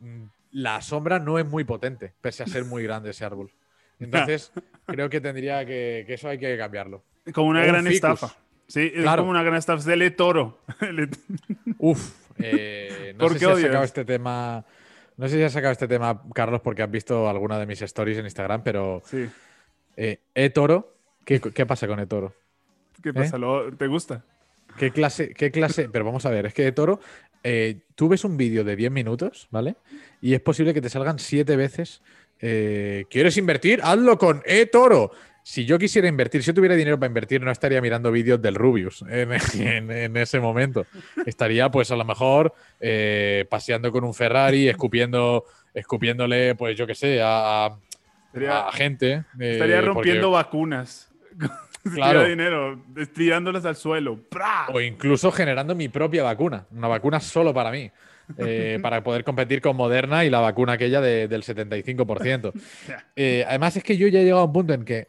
Mm, 0.00 0.24
La 0.52 0.80
sombra 0.80 1.18
no 1.18 1.38
es 1.38 1.46
muy 1.46 1.64
potente, 1.64 2.14
pese 2.20 2.42
a 2.42 2.46
ser 2.46 2.64
muy 2.64 2.82
grande 2.82 3.10
ese 3.10 3.24
árbol. 3.24 3.50
Entonces, 4.00 4.52
creo 4.86 5.10
que 5.10 5.20
tendría 5.20 5.64
que, 5.66 6.04
que 6.06 6.14
eso 6.14 6.28
hay 6.28 6.38
que 6.38 6.56
cambiarlo. 6.56 7.02
como 7.34 7.48
una 7.48 7.64
gran 7.64 7.86
estafa. 7.86 8.34
Sí, 8.66 8.92
es 8.94 9.02
Claro. 9.02 9.22
como 9.22 9.30
una 9.30 9.42
gran 9.42 9.56
estafa. 9.56 9.78
Es 9.80 9.84
de 9.98 10.10
toro. 10.10 10.58
Uf, 11.78 12.12
eh, 12.38 13.12
no 13.16 13.18
¿Por 13.24 13.32
sé 13.32 13.38
si 13.40 13.44
has 13.46 13.60
sacado 13.60 13.84
este 13.84 14.04
tema. 14.04 14.64
No 15.16 15.28
sé 15.28 15.36
si 15.36 15.42
has 15.42 15.52
sacado 15.52 15.72
este 15.72 15.88
tema, 15.88 16.22
Carlos, 16.32 16.60
porque 16.60 16.82
has 16.82 16.90
visto 16.90 17.28
alguna 17.28 17.58
de 17.58 17.66
mis 17.66 17.82
stories 17.82 18.18
en 18.18 18.24
Instagram, 18.26 18.62
pero 18.62 19.02
Sí. 19.04 19.28
eh, 19.96 20.20
eToro, 20.34 20.94
¿qué, 21.24 21.40
¿qué 21.40 21.66
pasa 21.66 21.88
con 21.88 21.98
eToro? 21.98 22.32
¿Qué 23.02 23.12
pasa? 23.12 23.36
¿Lo- 23.36 23.72
¿Te 23.76 23.86
gusta? 23.88 24.24
¿Qué 24.76 24.92
clase, 24.92 25.34
qué 25.34 25.50
clase? 25.50 25.88
Pero 25.88 26.04
vamos 26.04 26.24
a 26.24 26.30
ver, 26.30 26.46
es 26.46 26.54
que 26.54 26.66
eToro, 26.68 27.00
eh, 27.44 27.80
tú 27.94 28.08
ves 28.08 28.24
un 28.24 28.36
vídeo 28.36 28.64
de 28.64 28.76
10 28.76 28.90
minutos, 28.90 29.48
¿vale? 29.50 29.76
Y 30.20 30.34
es 30.34 30.40
posible 30.40 30.74
que 30.74 30.80
te 30.80 30.88
salgan 30.90 31.18
7 31.18 31.56
veces. 31.56 32.02
eh, 32.40 33.04
¿Quieres 33.10 33.36
invertir? 33.36 33.80
Hazlo 33.82 34.16
con 34.18 34.42
eToro. 34.46 35.10
Si 35.42 35.64
yo 35.64 35.78
quisiera 35.78 36.06
invertir, 36.08 36.42
si 36.42 36.48
yo 36.48 36.54
tuviera 36.54 36.74
dinero 36.76 36.98
para 36.98 37.08
invertir, 37.08 37.40
no 37.40 37.50
estaría 37.50 37.80
mirando 37.80 38.12
vídeos 38.12 38.40
del 38.42 38.54
Rubius 38.54 39.02
en, 39.08 39.30
en- 39.54 39.90
en 39.90 40.16
ese 40.16 40.40
momento. 40.40 40.86
Estaría, 41.24 41.70
pues, 41.70 41.90
a 41.90 41.96
lo 41.96 42.04
mejor 42.04 42.52
eh, 42.80 43.46
paseando 43.48 43.90
con 43.90 44.04
un 44.04 44.12
Ferrari, 44.14 44.68
escupiendo, 44.68 45.44
escupiéndole, 45.72 46.54
pues, 46.54 46.76
yo 46.76 46.86
qué 46.86 46.94
sé, 46.94 47.22
a, 47.22 47.66
a- 47.66 47.78
Estaría, 48.26 48.66
a 48.68 48.72
gente. 48.72 49.12
eh, 49.40 49.52
estaría 49.52 49.76
porque- 49.76 49.86
rompiendo 49.94 50.30
vacunas. 50.32 51.10
Claro. 51.94 52.20
tuviera 52.20 52.28
dinero, 52.28 52.84
tirándolas 53.14 53.64
al 53.64 53.76
suelo. 53.76 54.20
¡Pra! 54.28 54.66
O 54.72 54.80
incluso 54.80 55.30
generando 55.32 55.74
mi 55.74 55.88
propia 55.88 56.22
vacuna, 56.22 56.66
una 56.70 56.88
vacuna 56.88 57.20
solo 57.20 57.52
para 57.54 57.70
mí, 57.70 57.90
eh, 58.36 58.78
para 58.82 59.02
poder 59.02 59.24
competir 59.24 59.60
con 59.60 59.76
Moderna 59.76 60.24
y 60.24 60.30
la 60.30 60.40
vacuna 60.40 60.74
aquella 60.74 61.00
de- 61.00 61.28
del 61.28 61.42
75%. 61.42 62.52
Eh, 63.16 63.44
además 63.48 63.76
es 63.76 63.82
que 63.82 63.96
yo 63.96 64.06
ya 64.08 64.20
he 64.20 64.24
llegado 64.24 64.42
a 64.42 64.44
un 64.44 64.52
punto 64.52 64.72
en 64.72 64.84
que 64.84 65.08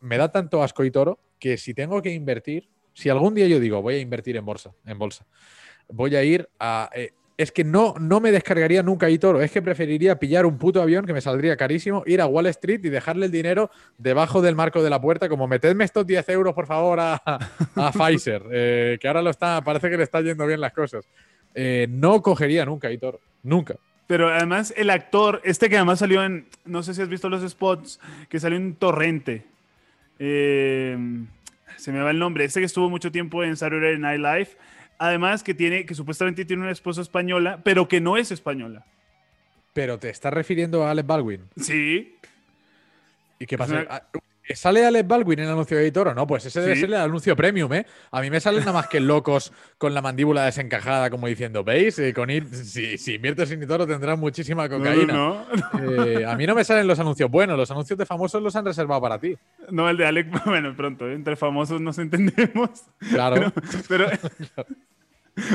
me 0.00 0.16
da 0.16 0.30
tanto 0.30 0.62
asco 0.62 0.84
y 0.84 0.90
toro 0.92 1.18
que 1.38 1.56
si 1.56 1.74
tengo 1.74 2.00
que 2.00 2.12
invertir, 2.12 2.68
si 2.94 3.08
algún 3.08 3.34
día 3.34 3.46
yo 3.48 3.58
digo 3.58 3.82
voy 3.82 3.94
a 3.96 3.98
invertir 3.98 4.36
en 4.36 4.44
bolsa, 4.44 4.72
en 4.86 4.98
bolsa, 4.98 5.26
voy 5.88 6.14
a 6.14 6.22
ir 6.22 6.48
a... 6.60 6.88
eh, 6.94 7.10
es 7.40 7.52
que 7.52 7.64
no, 7.64 7.94
no 7.98 8.20
me 8.20 8.32
descargaría 8.32 8.82
nunca 8.82 9.08
eToro, 9.08 9.40
es 9.40 9.50
que 9.50 9.62
preferiría 9.62 10.18
pillar 10.18 10.44
un 10.44 10.58
puto 10.58 10.82
avión 10.82 11.06
que 11.06 11.14
me 11.14 11.22
saldría 11.22 11.56
carísimo, 11.56 12.02
ir 12.04 12.20
a 12.20 12.26
Wall 12.26 12.46
Street 12.48 12.80
y 12.84 12.90
dejarle 12.90 13.26
el 13.26 13.32
dinero 13.32 13.70
debajo 13.96 14.42
del 14.42 14.54
marco 14.54 14.82
de 14.82 14.90
la 14.90 15.00
puerta, 15.00 15.26
como 15.30 15.48
metedme 15.48 15.84
estos 15.84 16.06
10 16.06 16.28
euros 16.28 16.52
por 16.52 16.66
favor 16.66 17.00
a, 17.00 17.14
a 17.14 17.92
Pfizer, 17.92 18.42
eh, 18.52 18.98
que 19.00 19.08
ahora 19.08 19.22
lo 19.22 19.30
está, 19.30 19.62
parece 19.62 19.88
que 19.88 19.96
le 19.96 20.02
está 20.02 20.20
yendo 20.20 20.46
bien 20.46 20.60
las 20.60 20.74
cosas. 20.74 21.08
Eh, 21.54 21.86
no 21.88 22.20
cogería 22.20 22.66
nunca 22.66 22.90
eToro, 22.90 23.20
nunca. 23.42 23.76
Pero 24.06 24.28
además 24.28 24.74
el 24.76 24.90
actor, 24.90 25.40
este 25.42 25.70
que 25.70 25.76
además 25.76 26.00
salió 26.00 26.22
en, 26.22 26.46
no 26.66 26.82
sé 26.82 26.92
si 26.92 27.00
has 27.00 27.08
visto 27.08 27.30
los 27.30 27.48
spots, 27.50 28.00
que 28.28 28.38
salió 28.38 28.58
en 28.58 28.74
Torrente. 28.74 29.46
Eh, 30.18 30.98
se 31.76 31.90
me 31.90 32.00
va 32.00 32.10
el 32.10 32.18
nombre. 32.18 32.44
Este 32.44 32.60
que 32.60 32.66
estuvo 32.66 32.90
mucho 32.90 33.10
tiempo 33.10 33.42
en 33.42 33.56
Saturday 33.56 33.98
Night 33.98 34.20
Live. 34.20 34.48
Además 35.02 35.42
que 35.42 35.54
tiene, 35.54 35.86
que 35.86 35.94
supuestamente 35.94 36.44
tiene 36.44 36.62
una 36.62 36.72
esposa 36.72 37.00
española, 37.00 37.62
pero 37.64 37.88
que 37.88 38.02
no 38.02 38.18
es 38.18 38.30
española. 38.30 38.84
Pero 39.72 39.98
te 39.98 40.10
estás 40.10 40.30
refiriendo 40.34 40.84
a 40.84 40.90
Alec 40.90 41.06
Baldwin. 41.06 41.48
Sí. 41.56 42.16
¿Y 43.38 43.46
qué 43.46 43.56
pasa? 43.56 43.80
una- 43.80 44.02
¿Sale 44.54 44.84
Alex 44.84 45.06
Baldwin 45.08 45.38
en 45.40 45.44
el 45.46 45.50
anuncio 45.52 45.76
de 45.76 45.82
editor 45.84 46.08
o 46.08 46.14
no? 46.14 46.26
Pues 46.26 46.44
ese 46.46 46.60
debe 46.60 46.74
Sí. 46.74 46.80
ser 46.80 46.90
el 46.90 46.96
anuncio 46.96 47.34
premium, 47.36 47.72
¿eh? 47.72 47.86
A 48.10 48.20
mí 48.20 48.30
me 48.30 48.40
salen 48.40 48.60
nada 48.60 48.72
más 48.72 48.88
que 48.88 49.00
locos 49.00 49.52
con 49.78 49.94
la 49.94 50.02
mandíbula 50.02 50.44
desencajada, 50.44 51.10
como 51.10 51.26
diciendo, 51.26 51.62
¿veis? 51.64 51.98
Eh, 51.98 52.12
con 52.14 52.30
ir, 52.30 52.46
si, 52.48 52.98
si 52.98 53.14
inviertes 53.14 53.50
en 53.50 53.62
Itoro 53.62 53.86
tendrás 53.86 54.18
muchísima 54.18 54.68
cocaína. 54.68 55.12
No, 55.12 55.46
no, 55.82 56.04
Eh, 56.04 56.24
a 56.26 56.36
mí 56.36 56.46
no 56.46 56.54
me 56.54 56.64
salen 56.64 56.86
los 56.86 56.98
anuncios 56.98 57.30
buenos, 57.30 57.56
los 57.56 57.70
anuncios 57.70 57.98
de 57.98 58.06
famosos 58.06 58.42
los 58.42 58.54
han 58.56 58.64
reservado 58.64 59.00
para 59.00 59.18
ti. 59.18 59.36
no, 59.70 59.88
el 59.88 59.96
de 59.96 60.06
Alec, 60.06 60.26
bueno, 60.46 60.74
pronto, 60.76 61.08
¿eh? 61.08 61.14
entre 61.14 61.36
famosos 61.36 61.80
nos 61.80 61.98
entendemos. 61.98 62.70
Claro. 63.10 63.52
Pero, 63.88 64.06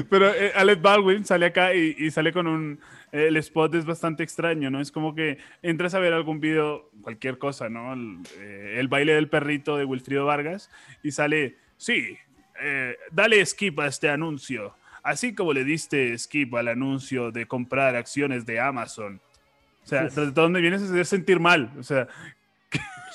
pero 0.09 0.31
Alec 0.55 0.81
Baldwin 0.81 1.25
sale 1.25 1.47
acá 1.47 1.73
y, 1.73 1.95
y 1.97 2.11
sale 2.11 2.31
con 2.33 2.47
un... 2.47 2.79
el 3.15 3.37
spot 3.37 3.75
es 3.75 3.85
bastante 3.85 4.23
extraño, 4.23 4.69
¿no? 4.69 4.81
Es 4.81 4.91
como 4.91 5.15
que 5.15 5.37
entras 5.61 5.93
a 5.93 5.99
ver 5.99 6.13
algún 6.13 6.39
video, 6.39 6.89
cualquier 7.01 7.37
cosa, 7.37 7.69
¿no? 7.69 7.93
El, 7.93 8.19
eh, 8.37 8.75
el 8.77 8.87
baile 8.87 9.13
del 9.13 9.29
perrito 9.29 9.77
de 9.77 9.85
Wilfrido 9.85 10.25
Vargas 10.25 10.69
y 11.03 11.11
sale, 11.11 11.57
sí, 11.77 12.17
eh, 12.61 12.97
dale 13.11 13.45
skip 13.45 13.79
a 13.79 13.87
este 13.87 14.09
anuncio. 14.09 14.75
Así 15.03 15.35
como 15.35 15.53
le 15.53 15.63
diste 15.63 16.17
skip 16.17 16.55
al 16.55 16.67
anuncio 16.67 17.31
de 17.31 17.45
comprar 17.45 17.95
acciones 17.95 18.45
de 18.45 18.59
Amazon. 18.59 19.21
O 19.83 19.87
sea, 19.87 20.05
de 20.05 20.31
dónde 20.31 20.61
vienes 20.61 20.81
hacer 20.81 21.05
sentir 21.05 21.39
mal. 21.39 21.71
O 21.77 21.83
sea, 21.83 22.07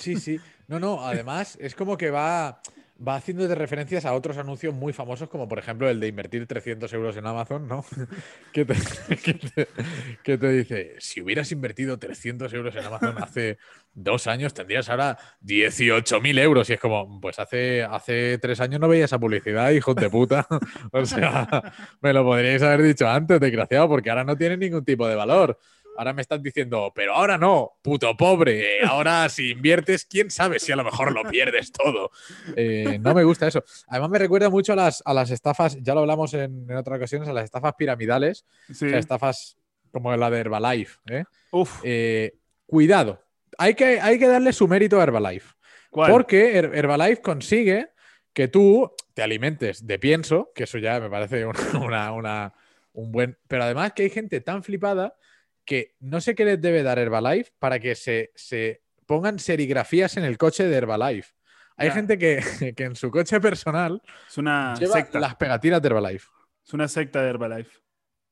Sí, 0.00 0.16
sí. 0.16 0.40
No, 0.66 0.80
no, 0.80 1.04
además 1.04 1.58
es 1.60 1.74
como 1.74 1.96
que 1.96 2.10
va, 2.10 2.62
va 3.06 3.16
haciendo 3.16 3.48
de 3.48 3.54
referencias 3.54 4.04
a 4.04 4.12
otros 4.12 4.36
anuncios 4.36 4.74
muy 4.74 4.92
famosos, 4.92 5.28
como 5.28 5.48
por 5.48 5.58
ejemplo 5.58 5.88
el 5.88 6.00
de 6.00 6.08
invertir 6.08 6.46
300 6.46 6.92
euros 6.92 7.16
en 7.16 7.26
Amazon, 7.26 7.66
¿no? 7.66 7.84
que 8.52 10.38
te 10.38 10.48
dice, 10.52 10.96
si 10.98 11.20
hubieras 11.20 11.50
invertido 11.52 11.98
300 11.98 12.52
euros 12.52 12.76
en 12.76 12.84
Amazon 12.84 13.16
hace 13.22 13.58
dos 13.94 14.26
años, 14.26 14.54
tendrías 14.54 14.88
ahora 14.88 15.18
18.000 15.42 16.38
euros. 16.40 16.68
Y 16.70 16.74
es 16.74 16.80
como, 16.80 17.20
pues 17.20 17.38
hace, 17.38 17.82
hace 17.82 18.38
tres 18.38 18.60
años 18.60 18.80
no 18.80 18.88
veía 18.88 19.06
esa 19.06 19.18
publicidad, 19.18 19.70
hijos 19.70 19.96
de 19.96 20.10
puta. 20.10 20.46
o 20.92 21.04
sea, 21.04 21.72
me 22.00 22.12
lo 22.12 22.24
podríais 22.24 22.62
haber 22.62 22.82
dicho 22.82 23.08
antes, 23.08 23.40
desgraciado, 23.40 23.88
porque 23.88 24.10
ahora 24.10 24.24
no 24.24 24.36
tiene 24.36 24.56
ningún 24.56 24.84
tipo 24.84 25.08
de 25.08 25.14
valor. 25.14 25.58
Ahora 25.96 26.12
me 26.14 26.22
estás 26.22 26.42
diciendo, 26.42 26.92
pero 26.94 27.14
ahora 27.14 27.36
no, 27.36 27.72
puto 27.82 28.16
pobre. 28.16 28.78
eh, 28.78 28.80
Ahora 28.86 29.28
si 29.28 29.50
inviertes, 29.50 30.06
quién 30.06 30.30
sabe 30.30 30.58
si 30.58 30.72
a 30.72 30.76
lo 30.76 30.84
mejor 30.84 31.12
lo 31.12 31.24
pierdes 31.24 31.72
todo. 31.72 32.10
Eh, 32.56 32.98
no 33.00 33.12
me 33.14 33.22
gusta 33.24 33.46
eso. 33.48 33.62
Además 33.88 34.10
me 34.10 34.18
recuerda 34.18 34.48
mucho 34.48 34.72
a 34.72 34.76
las, 34.76 35.02
a 35.04 35.12
las 35.12 35.30
estafas, 35.30 35.76
ya 35.82 35.94
lo 35.94 36.00
hablamos 36.00 36.32
en, 36.34 36.66
en 36.70 36.76
otras 36.76 36.96
ocasiones, 36.96 37.28
a 37.28 37.32
las 37.34 37.44
estafas 37.44 37.74
piramidales, 37.74 38.46
sí. 38.72 38.86
o 38.86 38.88
sea, 38.90 38.98
estafas 38.98 39.58
como 39.92 40.16
la 40.16 40.30
de 40.30 40.38
Herbalife. 40.40 40.98
¿eh? 41.10 41.24
Uf, 41.50 41.80
Eh, 41.82 42.34
cuidado, 42.66 43.22
hay 43.58 43.74
que, 43.74 44.00
hay 44.00 44.18
que 44.18 44.26
darle 44.28 44.52
su 44.52 44.68
mérito 44.68 44.98
a 45.00 45.02
Herbalife. 45.02 45.54
¿cuál? 45.90 46.10
Porque 46.12 46.54
Her- 46.58 46.74
Herbalife 46.74 47.20
consigue 47.20 47.90
que 48.32 48.46
tú 48.48 48.90
te 49.12 49.22
alimentes 49.22 49.86
de 49.86 49.98
pienso, 49.98 50.52
que 50.54 50.64
eso 50.64 50.78
ya 50.78 50.98
me 51.00 51.10
parece 51.10 51.44
un, 51.44 51.54
una- 51.82 52.12
una- 52.12 52.54
un 52.92 53.12
buen... 53.12 53.36
Pero 53.48 53.64
además 53.64 53.92
que 53.92 54.04
hay 54.04 54.10
gente 54.10 54.40
tan 54.40 54.62
flipada 54.62 55.14
que 55.64 55.94
no 56.00 56.20
sé 56.20 56.34
qué 56.34 56.44
les 56.44 56.60
debe 56.60 56.82
dar 56.82 56.98
Herbalife 56.98 57.52
para 57.58 57.78
que 57.78 57.94
se, 57.94 58.32
se 58.34 58.82
pongan 59.06 59.38
serigrafías 59.38 60.16
en 60.16 60.24
el 60.24 60.38
coche 60.38 60.64
de 60.66 60.76
Herbalife. 60.76 61.32
Hay 61.76 61.90
gente 61.90 62.18
que, 62.18 62.40
que 62.76 62.84
en 62.84 62.94
su 62.96 63.10
coche 63.10 63.40
personal 63.40 64.02
Es 64.28 64.36
una 64.38 64.74
lleva 64.74 64.92
secta. 64.94 65.18
las 65.20 65.36
pegatinas 65.36 65.80
de 65.80 65.88
Herbalife. 65.88 66.28
Es 66.66 66.74
una 66.74 66.88
secta 66.88 67.22
de 67.22 67.30
Herbalife. 67.30 67.78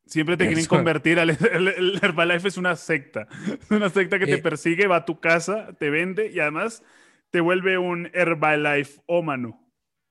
Siempre 0.07 0.37
te 0.37 0.47
quieren 0.47 0.65
convertir. 0.67 1.19
Al, 1.21 1.31
el, 1.53 1.69
el 1.69 1.99
Herbalife 2.03 2.49
es 2.49 2.57
una 2.57 2.77
secta. 2.77 3.27
Es 3.61 3.71
una 3.71 3.89
secta 3.91 4.19
que 4.19 4.27
te 4.27 4.35
Eh. 4.35 4.39
persigue, 4.39 4.87
va 4.87 4.97
a 4.97 5.05
tu 5.05 5.21
casa, 5.21 5.69
te 5.79 5.91
vende 5.91 6.31
y 6.31 6.41
además 6.41 6.83
te 7.31 7.41
vuelve 7.41 7.79
un 7.79 8.11
Herbalife 8.15 9.01
ómano. 9.07 9.68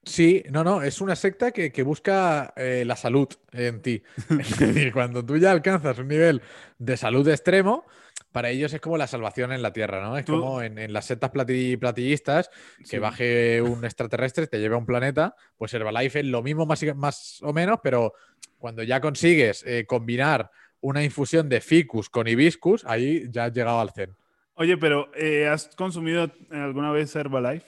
Sí, 0.07 0.43
no, 0.49 0.63
no, 0.63 0.81
es 0.81 1.01
una 1.01 1.15
secta 1.15 1.51
que, 1.51 1.71
que 1.71 1.83
busca 1.83 2.53
eh, 2.55 2.83
la 2.85 2.95
salud 2.95 3.27
en 3.51 3.81
ti. 3.81 4.01
Es 4.39 4.57
decir, 4.59 4.91
cuando 4.93 5.23
tú 5.25 5.37
ya 5.37 5.51
alcanzas 5.51 5.97
un 5.99 6.07
nivel 6.07 6.41
de 6.79 6.97
salud 6.97 7.27
extremo, 7.27 7.85
para 8.31 8.49
ellos 8.49 8.73
es 8.73 8.81
como 8.81 8.97
la 8.97 9.07
salvación 9.07 9.51
en 9.51 9.61
la 9.61 9.73
Tierra, 9.73 10.01
¿no? 10.01 10.17
Es 10.17 10.25
Tú- 10.25 10.39
como 10.39 10.61
en, 10.61 10.77
en 10.77 10.93
las 10.93 11.05
sectas 11.05 11.31
plati- 11.31 11.77
platillistas, 11.79 12.49
que 12.79 12.85
Sí. 12.85 12.97
baje 12.99 13.61
un 13.61 13.83
extraterrestre, 13.85 14.47
te 14.47 14.59
lleve 14.59 14.75
a 14.75 14.77
un 14.79 14.85
planeta, 14.85 15.35
pues 15.57 15.73
Herbalife 15.73 16.19
es 16.19 16.25
lo 16.25 16.41
mismo 16.43 16.65
más, 16.65 16.81
y- 16.83 16.93
más 16.93 17.39
o 17.41 17.53
menos, 17.53 17.79
pero 17.83 18.13
cuando 18.57 18.83
ya 18.83 19.01
consigues 19.01 19.63
eh, 19.67 19.85
combinar 19.87 20.51
una 20.81 21.03
infusión 21.03 21.49
de 21.49 21.61
ficus 21.61 22.09
con 22.09 22.27
hibiscus, 22.27 22.85
ahí 22.85 23.25
ya 23.29 23.45
has 23.45 23.53
llegado 23.53 23.79
al 23.79 23.91
zen. 23.91 24.15
Oye, 24.53 24.77
pero 24.77 25.11
eh, 25.15 25.47
¿has 25.47 25.67
consumido 25.75 26.31
alguna 26.51 26.91
vez 26.91 27.15
Herbalife? 27.15 27.67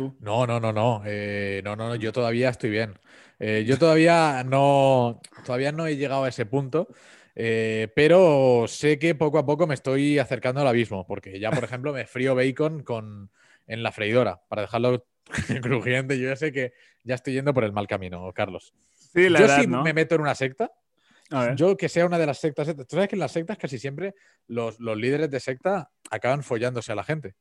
Tú. 0.00 0.16
No, 0.20 0.46
no, 0.46 0.58
no, 0.58 0.72
no. 0.72 1.02
eh, 1.04 1.60
no, 1.62 1.76
no, 1.76 1.88
no, 1.88 1.94
yo 1.94 2.10
todavía 2.10 2.48
estoy 2.48 2.70
bien. 2.70 2.98
Eh, 3.38 3.64
yo 3.66 3.78
todavía 3.78 4.42
no, 4.44 5.20
todavía 5.44 5.72
no 5.72 5.86
he 5.86 5.98
llegado 5.98 6.24
a 6.24 6.28
ese 6.30 6.46
punto, 6.46 6.88
eh, 7.34 7.88
pero 7.94 8.64
sé 8.66 8.98
que 8.98 9.14
poco 9.14 9.38
a 9.38 9.44
poco 9.44 9.66
me 9.66 9.74
estoy 9.74 10.18
acercando 10.18 10.62
al 10.62 10.68
abismo, 10.68 11.06
porque 11.06 11.38
ya, 11.38 11.50
por 11.50 11.64
ejemplo, 11.64 11.92
me 11.92 12.06
frío 12.06 12.34
bacon 12.34 12.82
con, 12.82 13.30
en 13.66 13.82
la 13.82 13.92
freidora 13.92 14.40
para 14.48 14.62
dejarlo 14.62 15.04
crujiente. 15.62 16.18
Yo 16.18 16.30
ya 16.30 16.36
sé 16.36 16.50
que 16.50 16.72
ya 17.04 17.16
estoy 17.16 17.34
yendo 17.34 17.52
por 17.52 17.64
el 17.64 17.72
mal 17.74 17.86
camino, 17.86 18.32
Carlos. 18.32 18.72
Sí, 18.94 19.28
la 19.28 19.40
yo 19.40 19.44
edad, 19.44 19.60
si 19.60 19.66
¿no? 19.66 19.82
me 19.82 19.92
meto 19.92 20.14
en 20.14 20.22
una 20.22 20.34
secta. 20.34 20.72
Yo 21.56 21.76
que 21.76 21.88
sea 21.88 22.06
una 22.06 22.18
de 22.18 22.26
las 22.26 22.38
sectas, 22.38 22.66
tú 22.74 22.84
sabes 22.88 23.08
que 23.08 23.14
en 23.14 23.20
las 23.20 23.32
sectas 23.32 23.56
casi 23.56 23.78
siempre 23.78 24.14
los, 24.48 24.80
los 24.80 24.96
líderes 24.96 25.30
de 25.30 25.38
secta 25.38 25.90
acaban 26.10 26.42
follándose 26.42 26.90
a 26.92 26.94
la 26.94 27.04
gente. 27.04 27.34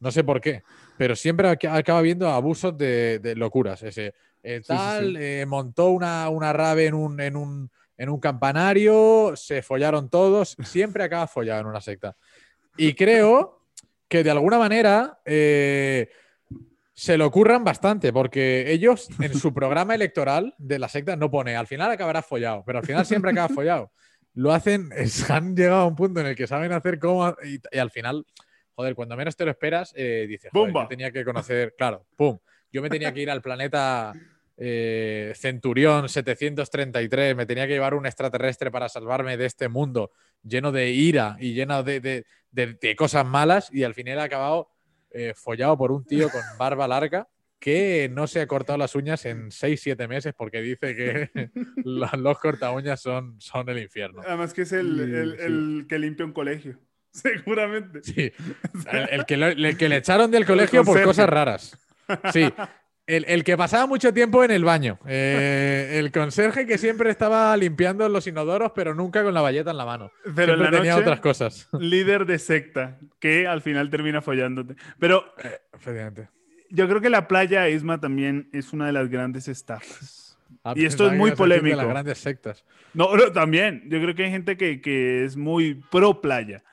No 0.00 0.10
sé 0.10 0.24
por 0.24 0.40
qué, 0.40 0.62
pero 0.98 1.14
siempre 1.14 1.48
ac- 1.48 1.70
acaba 1.70 2.00
habiendo 2.00 2.28
abusos 2.28 2.76
de, 2.76 3.18
de 3.20 3.36
locuras. 3.36 3.82
Ese 3.82 4.14
eh, 4.42 4.60
sí, 4.62 4.66
tal 4.66 5.12
sí. 5.12 5.16
eh, 5.18 5.46
montó 5.46 5.90
una, 5.90 6.28
una 6.28 6.52
rave 6.52 6.86
en 6.86 6.94
un, 6.94 7.20
en, 7.20 7.36
un, 7.36 7.70
en 7.96 8.08
un 8.08 8.20
campanario, 8.20 9.32
se 9.36 9.62
follaron 9.62 10.10
todos, 10.10 10.56
siempre 10.64 11.04
acaba 11.04 11.26
follado 11.26 11.60
en 11.60 11.66
una 11.68 11.80
secta. 11.80 12.16
Y 12.76 12.94
creo 12.94 13.62
que 14.08 14.22
de 14.22 14.30
alguna 14.30 14.58
manera 14.58 15.20
eh, 15.24 16.08
se 16.98 17.18
lo 17.18 17.26
ocurran 17.26 17.62
bastante, 17.62 18.10
porque 18.10 18.72
ellos 18.72 19.08
en 19.20 19.34
su 19.34 19.52
programa 19.52 19.94
electoral 19.94 20.54
de 20.56 20.78
la 20.78 20.88
secta 20.88 21.14
no 21.14 21.30
pone, 21.30 21.54
al 21.54 21.66
final 21.66 21.90
acabará 21.90 22.22
follado, 22.22 22.62
pero 22.64 22.78
al 22.78 22.86
final 22.86 23.04
siempre 23.04 23.32
acaba 23.32 23.48
follado. 23.52 23.92
Lo 24.32 24.52
hacen, 24.52 24.88
es- 24.96 25.30
han 25.30 25.54
llegado 25.54 25.82
a 25.82 25.86
un 25.86 25.94
punto 25.94 26.20
en 26.20 26.26
el 26.28 26.34
que 26.34 26.46
saben 26.46 26.72
hacer 26.72 26.98
cómo, 26.98 27.36
y, 27.44 27.60
y 27.70 27.78
al 27.78 27.90
final, 27.90 28.24
joder, 28.74 28.94
cuando 28.94 29.14
menos 29.14 29.36
te 29.36 29.44
lo 29.44 29.50
esperas, 29.50 29.92
eh, 29.94 30.24
dices, 30.26 30.50
joder, 30.62 30.72
tenía 30.88 31.10
que 31.10 31.22
conocer, 31.24 31.74
claro, 31.76 32.06
pum, 32.16 32.38
yo 32.72 32.80
me 32.80 32.88
tenía 32.88 33.12
que 33.12 33.20
ir 33.20 33.30
al 33.30 33.42
planeta 33.42 34.12
eh, 34.56 35.34
Centurión 35.36 36.08
733, 36.08 37.36
me 37.36 37.44
tenía 37.44 37.66
que 37.66 37.74
llevar 37.74 37.92
un 37.92 38.06
extraterrestre 38.06 38.70
para 38.70 38.88
salvarme 38.88 39.36
de 39.36 39.44
este 39.46 39.68
mundo 39.68 40.12
lleno 40.42 40.72
de 40.72 40.90
ira 40.90 41.36
y 41.40 41.52
lleno 41.52 41.82
de, 41.82 42.00
de- 42.00 42.24
de- 42.52 42.72
de 42.80 42.96
cosas 42.96 43.26
malas 43.26 43.68
y 43.70 43.82
al 43.84 43.92
final 43.92 44.18
he 44.18 44.22
acabado 44.22 44.70
eh, 45.16 45.34
follado 45.34 45.76
por 45.78 45.92
un 45.92 46.04
tío 46.04 46.28
con 46.30 46.42
barba 46.58 46.86
larga 46.86 47.28
que 47.58 48.10
no 48.12 48.26
se 48.26 48.40
ha 48.42 48.46
cortado 48.46 48.78
las 48.78 48.94
uñas 48.94 49.24
en 49.24 49.46
6-7 49.50 50.06
meses 50.08 50.34
porque 50.36 50.60
dice 50.60 50.94
que 50.94 51.50
los 51.84 52.38
corta 52.38 52.70
uñas 52.70 53.00
son, 53.00 53.40
son 53.40 53.68
el 53.70 53.78
infierno. 53.78 54.20
Además 54.26 54.52
que 54.52 54.62
es 54.62 54.72
el, 54.72 55.00
el- 55.00 55.36
sí. 55.38 55.42
el 55.44 55.86
que 55.88 55.98
limpia 55.98 56.26
un 56.26 56.32
colegio. 56.32 56.78
Seguramente. 57.10 58.02
Sí, 58.02 58.30
el, 58.92 59.08
el 59.10 59.24
que, 59.24 59.36
lo- 59.38 59.76
que 59.78 59.88
le 59.88 59.96
echaron 59.96 60.30
del 60.30 60.44
colegio 60.44 60.84
por 60.84 61.02
cosas 61.02 61.28
raras. 61.28 61.78
Sí, 62.32 62.46
el, 63.06 63.24
el 63.28 63.44
que 63.44 63.56
pasaba 63.56 63.86
mucho 63.86 64.12
tiempo 64.12 64.42
en 64.44 64.50
el 64.50 64.64
baño. 64.64 64.98
Eh, 65.06 65.96
el 65.98 66.10
conserje 66.10 66.66
que 66.66 66.78
siempre 66.78 67.10
estaba 67.10 67.56
limpiando 67.56 68.08
los 68.08 68.26
inodoros, 68.26 68.72
pero 68.74 68.94
nunca 68.94 69.22
con 69.22 69.32
la 69.34 69.40
valleta 69.40 69.70
en 69.70 69.76
la 69.76 69.84
mano. 69.84 70.10
Pero 70.34 70.54
en 70.54 70.60
la 70.62 70.70
tenía 70.70 70.92
noche, 70.92 71.02
otras 71.02 71.20
cosas. 71.20 71.68
líder 71.78 72.26
de 72.26 72.38
secta, 72.38 72.98
que 73.20 73.46
al 73.46 73.62
final 73.62 73.90
termina 73.90 74.20
follándote. 74.22 74.74
Pero 74.98 75.24
Efectivamente. 75.72 76.28
yo 76.70 76.88
creo 76.88 77.00
que 77.00 77.10
la 77.10 77.28
playa 77.28 77.68
Isma 77.68 78.00
también 78.00 78.48
es 78.52 78.72
una 78.72 78.86
de 78.86 78.92
las 78.92 79.08
grandes 79.08 79.48
estafas. 79.48 80.38
Ah, 80.64 80.72
Y 80.74 80.84
esto 80.84 81.04
pensaba 81.04 81.12
es 81.12 81.18
muy 81.18 81.30
decir 81.30 81.36
de 81.36 81.36
polémico. 81.36 81.76
las 81.76 81.88
grandes 81.88 82.18
sectas. 82.18 82.64
No, 82.92 83.16
no, 83.16 83.30
también. 83.32 83.84
Yo 83.88 84.00
creo 84.00 84.14
que 84.14 84.24
hay 84.24 84.30
gente 84.30 84.56
que, 84.56 84.80
que 84.80 85.24
es 85.24 85.36
muy 85.36 85.74
pro 85.90 86.20
playa. 86.20 86.64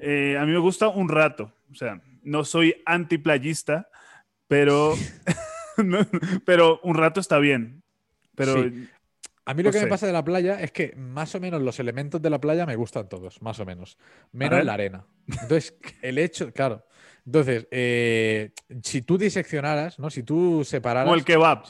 Eh, 0.00 0.36
a 0.38 0.46
mí 0.46 0.52
me 0.52 0.58
gusta 0.58 0.88
un 0.88 1.08
rato. 1.08 1.52
O 1.70 1.74
sea, 1.74 2.00
no 2.22 2.44
soy 2.44 2.82
antiplayista, 2.86 3.88
pero, 4.48 4.94
pero 6.44 6.80
un 6.82 6.94
rato 6.96 7.20
está 7.20 7.38
bien. 7.38 7.82
Pero 8.34 8.62
Sí. 8.64 8.88
A 9.46 9.52
mí 9.52 9.62
lo 9.62 9.68
No 9.68 9.72
que 9.72 9.78
sé. 9.80 9.84
me 9.84 9.90
pasa 9.90 10.06
de 10.06 10.12
la 10.14 10.24
playa 10.24 10.58
es 10.62 10.72
que 10.72 10.94
más 10.96 11.34
o 11.34 11.40
menos 11.40 11.60
los 11.60 11.78
elementos 11.78 12.22
de 12.22 12.30
la 12.30 12.40
playa 12.40 12.64
me 12.64 12.76
gustan 12.76 13.10
todos, 13.10 13.42
más 13.42 13.60
o 13.60 13.66
menos. 13.66 13.98
Menos 14.32 14.64
la 14.64 14.72
arena. 14.72 15.06
Entonces, 15.28 15.74
el 16.00 16.16
hecho, 16.16 16.50
claro. 16.50 16.86
Entonces, 17.26 17.66
eh, 17.70 18.52
si 18.82 19.02
tú 19.02 19.18
diseccionaras, 19.18 19.98
¿no? 19.98 20.08
Si 20.08 20.22
tú 20.22 20.64
separaras. 20.64 21.04
como 21.04 21.14
el 21.16 21.24
kebab. 21.26 21.62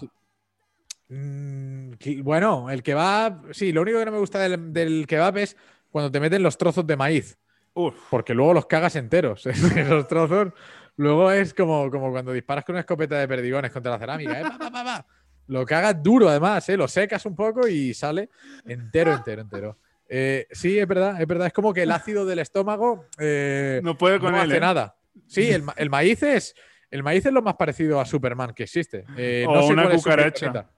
Mm, 1.08 1.92
que- 1.94 2.23
bueno, 2.23 2.70
el 2.70 2.82
kebab. 2.82 3.52
Sí, 3.52 3.73
lo 3.73 3.82
único 3.82 3.99
que 3.99 4.04
no 4.04 4.12
me 4.12 4.18
gusta 4.18 4.38
del, 4.38 4.73
del 4.73 5.06
kebab 5.06 5.37
es 5.38 5.56
cuando 5.90 6.11
te 6.11 6.20
meten 6.20 6.42
los 6.42 6.56
trozos 6.56 6.87
de 6.87 6.96
maíz. 6.96 7.38
Uf, 7.75 7.94
Porque 8.11 8.34
luego 8.34 8.54
los 8.54 8.66
cagas 8.66 8.96
enteros. 8.96 9.46
Esos 9.46 10.06
trozos 10.08 10.52
luego 10.96 11.30
es 11.30 11.54
como, 11.54 11.90
como 11.90 12.10
cuando 12.10 12.32
disparas 12.32 12.64
con 12.64 12.74
una 12.74 12.80
escopeta 12.80 13.18
de 13.18 13.28
perdigones 13.28 13.70
contra 13.72 13.92
la 13.92 13.98
cerámica. 13.98 14.40
¿eh? 14.40 14.42
Pa, 14.42 14.58
pa, 14.58 14.70
pa. 14.84 15.06
Lo 15.46 15.66
cagas 15.66 16.02
duro 16.02 16.28
además, 16.28 16.66
¿eh? 16.68 16.76
lo 16.76 16.88
secas 16.88 17.24
un 17.26 17.36
poco 17.36 17.68
y 17.68 17.92
sale 17.92 18.30
entero, 18.64 19.12
entero, 19.12 19.42
entero. 19.42 19.78
Eh, 20.08 20.46
sí, 20.50 20.78
es 20.78 20.86
verdad, 20.86 21.20
es 21.20 21.26
verdad. 21.26 21.48
Es 21.48 21.52
como 21.52 21.72
que 21.74 21.82
el 21.82 21.90
ácido 21.90 22.24
del 22.24 22.38
estómago 22.38 23.06
eh, 23.18 23.80
No 23.82 23.96
puede 23.98 24.18
con 24.20 24.32
no 24.32 24.38
él. 24.42 24.48
hace 24.50 24.56
¿eh? 24.56 24.60
nada. 24.60 24.96
Sí, 25.26 25.50
el, 25.50 25.64
el 25.76 25.90
maíz 25.90 26.22
es 26.22 26.54
el 26.90 27.02
maíz 27.02 27.26
es 27.26 27.32
lo 27.32 27.42
más 27.42 27.54
parecido 27.56 28.00
a 28.00 28.04
Superman 28.04 28.54
que 28.54 28.62
existe. 28.62 29.04
O 29.46 29.54
no 29.54 29.62
sé 29.66 29.72
una 29.72 29.82
es 29.84 29.92
su 29.94 29.96
cucaracha. 30.04 30.70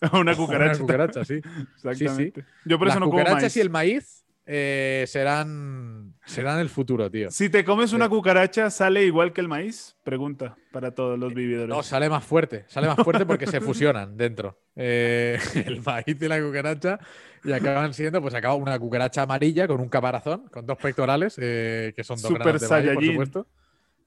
Una 0.12 0.34
cucaracha. 0.36 0.80
cucaracha, 0.80 1.24
sí. 1.24 1.40
Exactamente. 1.76 2.44
Yo 2.64 2.78
por 2.78 2.86
Las 2.88 2.94
eso 2.96 3.00
no 3.00 3.06
como 3.06 3.18
cucarachas 3.18 3.42
maíz. 3.42 3.56
y 3.56 3.60
el 3.60 3.70
maíz 3.70 4.23
eh, 4.46 5.04
serán, 5.06 6.14
serán 6.26 6.58
el 6.60 6.68
futuro, 6.68 7.10
tío. 7.10 7.30
Si 7.30 7.48
te 7.48 7.64
comes 7.64 7.92
una 7.92 8.06
Sí. 8.06 8.10
cucaracha, 8.10 8.70
¿sale 8.70 9.04
igual 9.04 9.32
que 9.32 9.40
el 9.40 9.48
maíz? 9.48 9.96
Pregunta 10.04 10.56
para 10.70 10.90
todos 10.94 11.18
los 11.18 11.32
vividores. 11.32 11.68
No, 11.68 11.82
sale 11.82 12.08
más 12.10 12.24
fuerte. 12.24 12.64
Sale 12.68 12.86
más 12.88 12.98
fuerte 12.98 13.24
porque 13.24 13.46
se 13.46 13.60
fusionan 13.60 14.16
dentro. 14.16 14.58
Eh, 14.76 15.38
el 15.66 15.82
maíz 15.82 16.20
y 16.20 16.28
la 16.28 16.40
cucaracha. 16.40 16.98
Y 17.42 17.52
acaban 17.52 17.92
siendo, 17.94 18.20
pues 18.22 18.34
acaba 18.34 18.54
una 18.54 18.78
cucaracha 18.78 19.22
amarilla 19.22 19.66
con 19.66 19.80
un 19.80 19.88
caparazón, 19.88 20.48
con 20.48 20.64
dos 20.66 20.78
pectorales, 20.78 21.36
eh, 21.40 21.92
que 21.94 22.02
son 22.04 22.16
dos 22.16 22.28
Super 22.28 22.42
granos 22.42 22.60
de 22.62 22.68
maíz, 22.68 22.94
por 22.94 23.04
supuesto. 23.04 23.46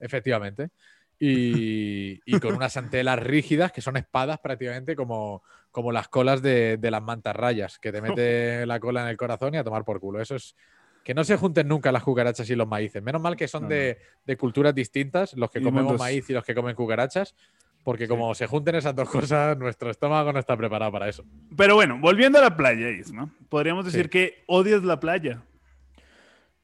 Efectivamente. 0.00 0.70
Y, 1.20 2.20
y 2.24 2.40
con 2.40 2.54
unas 2.54 2.76
antelas 2.76 3.18
rígidas 3.18 3.72
que 3.72 3.80
son 3.80 3.96
espadas 3.96 4.38
prácticamente 4.38 4.94
como, 4.94 5.42
como 5.70 5.90
las 5.92 6.08
colas 6.08 6.42
de, 6.42 6.76
de 6.76 6.90
las 6.90 7.02
mantarrayas, 7.02 7.78
que 7.78 7.90
te 7.92 8.00
mete 8.02 8.66
la 8.66 8.78
cola 8.80 9.02
en 9.02 9.08
el 9.08 9.16
corazón 9.16 9.54
y 9.54 9.58
a 9.58 9.64
tomar 9.64 9.84
por 9.84 10.00
culo. 10.00 10.20
Eso 10.20 10.36
es. 10.36 10.54
Que 11.04 11.14
no 11.14 11.24
se 11.24 11.36
junten 11.38 11.66
nunca 11.68 11.90
las 11.90 12.02
cucarachas 12.02 12.50
y 12.50 12.54
los 12.54 12.68
maíces. 12.68 13.02
Menos 13.02 13.22
mal 13.22 13.34
que 13.34 13.48
son 13.48 13.62
No, 13.62 13.68
de, 13.70 13.98
de 14.26 14.36
culturas 14.36 14.74
distintas, 14.74 15.32
los 15.34 15.50
que 15.50 15.58
Y 15.58 15.62
comemos 15.62 15.84
mundos. 15.92 16.00
maíz 16.00 16.28
y 16.28 16.34
los 16.34 16.44
que 16.44 16.54
comen 16.54 16.74
cucarachas, 16.76 17.34
porque 17.82 18.06
como 18.06 18.34
se 18.34 18.46
junten 18.46 18.74
esas 18.74 18.94
dos 18.94 19.08
cosas, 19.08 19.56
nuestro 19.56 19.90
estómago 19.90 20.32
no 20.34 20.38
está 20.38 20.54
preparado 20.56 20.92
para 20.92 21.08
eso. 21.08 21.24
Pero 21.56 21.76
bueno, 21.76 21.98
volviendo 21.98 22.38
a 22.38 22.42
la 22.42 22.56
playa, 22.56 22.90
Isma, 22.90 23.30
podríamos 23.48 23.86
decir 23.86 24.04
Sí. 24.04 24.08
que 24.10 24.44
odias 24.48 24.82
la 24.82 25.00
playa. 25.00 25.40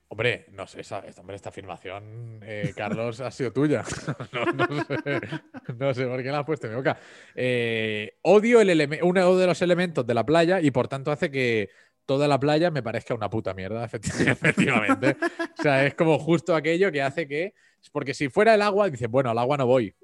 Hombre, 0.09 0.47
no 0.53 0.67
sé, 0.67 0.81
esta, 0.81 1.03
hombre, 1.19 1.35
esta 1.35 1.49
afirmación, 1.49 2.41
eh, 2.43 2.73
Carlos, 2.77 3.21
ha 3.21 3.31
sido 3.31 3.53
tuya. 3.53 3.83
no, 5.79 5.95
sé, 5.95 6.07
por 6.07 6.23
qué 6.23 6.31
la 6.31 6.41
has 6.41 6.45
puesto 6.45 6.67
en 6.67 6.73
mi 6.73 6.77
boca. 6.77 6.99
Eh, 7.35 8.19
odio 8.23 8.61
el 8.61 9.01
uno 9.03 9.37
de 9.37 9.47
los 9.47 9.61
elementos 9.63 10.07
de 10.07 10.15
la 10.15 10.25
playa 10.25 10.61
y 10.61 10.71
por 10.71 10.89
tanto 10.89 11.11
hace 11.11 11.31
que 11.31 11.71
toda 12.07 12.29
la 12.29 12.39
playa 12.39 12.71
me 12.71 12.83
parezca 12.83 13.15
una 13.15 13.31
puta 13.31 13.55
mierda, 13.55 13.85
efecti- 13.89 14.31
efectivamente. 14.31 15.17
o 15.59 15.63
sea, 15.63 15.85
es 15.87 15.95
como 15.95 16.19
justo 16.19 16.55
aquello 16.55 16.93
que 16.93 17.03
hace 17.03 17.27
que. 17.27 17.55
Porque 17.93 18.15
si 18.15 18.29
fuera 18.29 18.55
el 18.55 18.63
agua, 18.63 18.89
dices, 18.89 19.09
bueno, 19.09 19.31
al 19.31 19.39
agua 19.39 19.57
no 19.57 19.67
voy. 19.67 19.95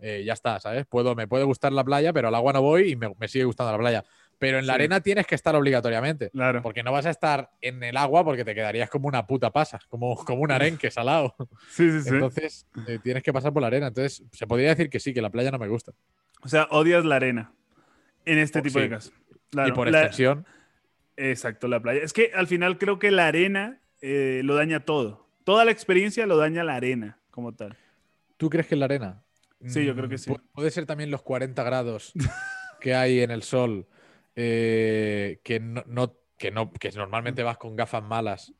Eh, 0.00 0.22
ya 0.24 0.32
está, 0.32 0.60
¿sabes? 0.60 0.86
Puedo, 0.86 1.14
me 1.14 1.26
puede 1.26 1.44
gustar 1.44 1.72
la 1.72 1.84
playa, 1.84 2.12
pero 2.12 2.28
al 2.28 2.34
agua 2.34 2.52
no 2.52 2.62
voy 2.62 2.92
y 2.92 2.96
me, 2.96 3.12
me 3.18 3.28
sigue 3.28 3.44
gustando 3.44 3.72
la 3.72 3.78
playa. 3.78 4.04
Pero 4.38 4.58
en 4.58 4.66
la 4.66 4.74
Sí. 4.74 4.76
arena 4.76 5.00
tienes 5.00 5.26
que 5.26 5.34
estar 5.34 5.54
obligatoriamente. 5.56 6.30
Claro. 6.30 6.62
Porque 6.62 6.82
no 6.84 6.92
vas 6.92 7.06
a 7.06 7.10
estar 7.10 7.50
en 7.60 7.82
el 7.82 7.96
agua 7.96 8.24
porque 8.24 8.44
te 8.44 8.54
quedarías 8.54 8.88
como 8.88 9.08
una 9.08 9.26
puta 9.26 9.50
pasa, 9.52 9.80
como, 9.88 10.14
como 10.24 10.42
un 10.42 10.52
arenque 10.52 10.90
salado. 10.92 11.34
Sí, 11.70 11.90
sí, 11.90 12.02
sí. 12.02 12.08
Entonces 12.10 12.66
eh, 12.86 12.98
tienes 13.02 13.22
que 13.22 13.32
pasar 13.32 13.52
por 13.52 13.62
la 13.62 13.66
arena. 13.68 13.88
Entonces 13.88 14.22
se 14.32 14.46
podría 14.46 14.68
decir 14.70 14.90
que 14.90 15.00
sí, 15.00 15.12
que 15.12 15.20
la 15.22 15.30
playa 15.30 15.50
no 15.50 15.58
me 15.58 15.66
gusta. 15.68 15.92
o 16.42 16.48
sea, 16.48 16.68
odias 16.70 17.04
la 17.04 17.16
arena 17.16 17.52
en 18.24 18.38
este 18.38 18.60
Oh, 18.60 18.62
tipo 18.62 18.78
sí. 18.78 18.84
de 18.84 18.90
casos. 18.90 19.12
Claro, 19.50 19.68
y 19.70 19.72
por 19.72 19.90
la- 19.90 20.00
extensión, 20.02 20.46
Exacto, 21.16 21.66
la 21.66 21.80
playa. 21.80 22.00
Es 22.02 22.12
que 22.12 22.30
al 22.34 22.46
final 22.46 22.78
creo 22.78 22.98
que 23.00 23.10
la 23.10 23.26
arena 23.26 23.80
eh, 24.00 24.42
lo 24.44 24.54
daña 24.54 24.80
todo. 24.84 25.26
Toda 25.42 25.64
la 25.64 25.72
experiencia 25.72 26.26
lo 26.26 26.36
daña 26.36 26.62
la 26.62 26.76
arena 26.76 27.18
como 27.32 27.54
tal. 27.54 27.76
¿tú 28.36 28.48
crees 28.50 28.68
que 28.68 28.76
en 28.76 28.78
la 28.80 28.84
arena? 28.84 29.24
Sí, 29.66 29.84
yo 29.84 29.94
creo 29.96 30.06
Mm, 30.06 30.10
que 30.10 30.18
sí. 30.18 30.30
pu- 30.30 30.40
Puede 30.52 30.70
ser 30.70 30.86
también 30.86 31.10
los 31.10 31.22
40 31.22 31.64
grados 31.64 32.12
que 32.80 32.94
hay 32.94 33.18
en 33.20 33.32
el 33.32 33.42
sol, 33.42 33.88
eh, 34.40 35.40
que, 35.42 35.58
no, 35.58 35.82
no- 35.86 36.14
que, 36.38 36.52
no, 36.52 36.72
que 36.72 36.90
normalmente 36.92 37.42
vas 37.42 37.58
con 37.58 37.74
gafas 37.74 38.04
malas 38.04 38.52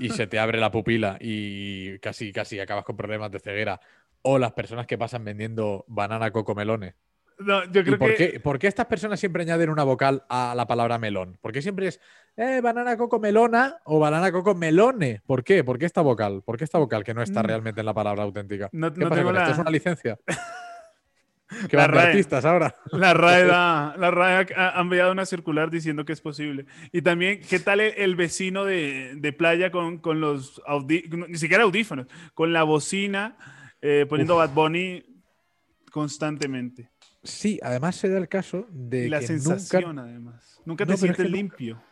y 0.00 0.10
se 0.10 0.26
te 0.26 0.40
abre 0.40 0.58
la 0.58 0.72
pupila 0.72 1.16
y 1.20 2.00
casi, 2.00 2.32
casi 2.32 2.58
acabas 2.58 2.84
con 2.84 2.96
problemas 2.96 3.30
de 3.30 3.38
ceguera. 3.38 3.80
O 4.22 4.38
las 4.40 4.52
personas 4.52 4.86
que 4.88 4.98
pasan 4.98 5.24
vendiendo 5.24 5.84
banana 5.86 6.32
coco 6.32 6.54
melones. 6.56 6.94
No, 7.38 7.64
yo 7.70 7.82
¿Y 7.82 7.84
creo 7.84 7.98
por, 7.98 8.14
que 8.14 8.32
qué, 8.32 8.40
por 8.40 8.58
qué 8.58 8.66
estas 8.66 8.86
personas 8.86 9.20
siempre 9.20 9.42
añaden 9.42 9.70
una 9.70 9.84
vocal 9.84 10.24
a 10.28 10.54
la 10.56 10.66
palabra 10.66 10.98
melón? 10.98 11.38
¿Por 11.40 11.52
qué 11.52 11.62
siempre 11.62 11.88
es 11.88 12.00
eh, 12.36 12.60
banana 12.60 12.96
coco 12.96 13.20
melona 13.20 13.78
o 13.84 13.98
banana 14.00 14.32
coco 14.32 14.54
melone? 14.54 15.20
¿Por 15.26 15.44
qué? 15.44 15.62
¿Por 15.62 15.78
qué 15.78 15.86
esta 15.86 16.00
vocal? 16.00 16.42
¿Por 16.44 16.56
qué 16.56 16.64
esta 16.64 16.78
vocal 16.78 17.04
que 17.04 17.14
no 17.14 17.22
está 17.22 17.42
Mm. 17.42 17.46
realmente 17.46 17.80
en 17.80 17.86
la 17.86 17.94
palabra 17.94 18.22
auténtica? 18.24 18.68
No- 18.72 18.92
¿Qué 18.92 19.00
no 19.00 19.08
pasa 19.10 19.20
tengo 19.20 19.32
con 19.32 19.40
esto? 19.40 19.52
¿Es 19.52 19.58
una 19.58 19.70
licencia? 19.70 20.18
¿Qué 21.70 21.76
La 21.76 21.86
RAE. 21.86 22.06
artistas 22.08 22.44
ahora? 22.44 22.74
la 22.92 23.14
RAE, 23.14 23.44
da- 23.46 23.94
la 23.98 24.10
RAE 24.10 24.46
ha, 24.56 24.78
ha 24.78 24.80
enviado 24.80 25.12
una 25.12 25.26
circular 25.26 25.70
diciendo 25.70 26.04
que 26.04 26.12
es 26.12 26.20
posible. 26.20 26.66
Y 26.92 27.02
también, 27.02 27.40
¿qué 27.48 27.58
tal 27.58 27.80
el, 27.80 27.92
el 27.96 28.16
vecino 28.16 28.64
de, 28.64 29.14
de 29.16 29.32
playa 29.32 29.70
con, 29.70 29.98
con 29.98 30.20
los 30.20 30.60
audífonos, 30.66 31.28
ni 31.28 31.38
siquiera 31.38 31.64
audífonos, 31.64 32.06
con 32.34 32.52
la 32.52 32.62
bocina 32.62 33.36
eh, 33.82 34.06
poniendo 34.08 34.36
Bad 34.36 34.50
Bunny 34.50 35.04
constantemente? 35.90 36.90
Sí, 37.22 37.58
además 37.62 37.96
se 37.96 38.08
da 38.08 38.18
el 38.18 38.28
caso 38.28 38.66
de 38.70 39.06
Y 39.06 39.08
la 39.08 39.20
que 39.20 39.26
sensación, 39.28 39.96
nunca... 39.96 40.02
además. 40.02 40.60
Nunca 40.64 40.84
te 40.86 40.92
No, 40.92 40.98
pero 40.98 41.12
es 41.12 41.16
sientes 41.16 41.26
que 41.26 41.30
limpio. 41.36 41.82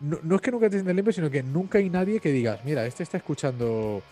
No, 0.00 0.18
no 0.22 0.36
es 0.36 0.40
que 0.40 0.50
nunca 0.50 0.66
te 0.68 0.76
sientas 0.76 0.94
limpio, 0.96 1.12
sino 1.12 1.30
que 1.30 1.42
nunca 1.42 1.78
hay 1.78 1.90
nadie 1.90 2.20
que 2.20 2.32
digas, 2.32 2.64
mira, 2.64 2.86
este 2.86 3.02
está 3.02 3.18
escuchando, 3.18 4.02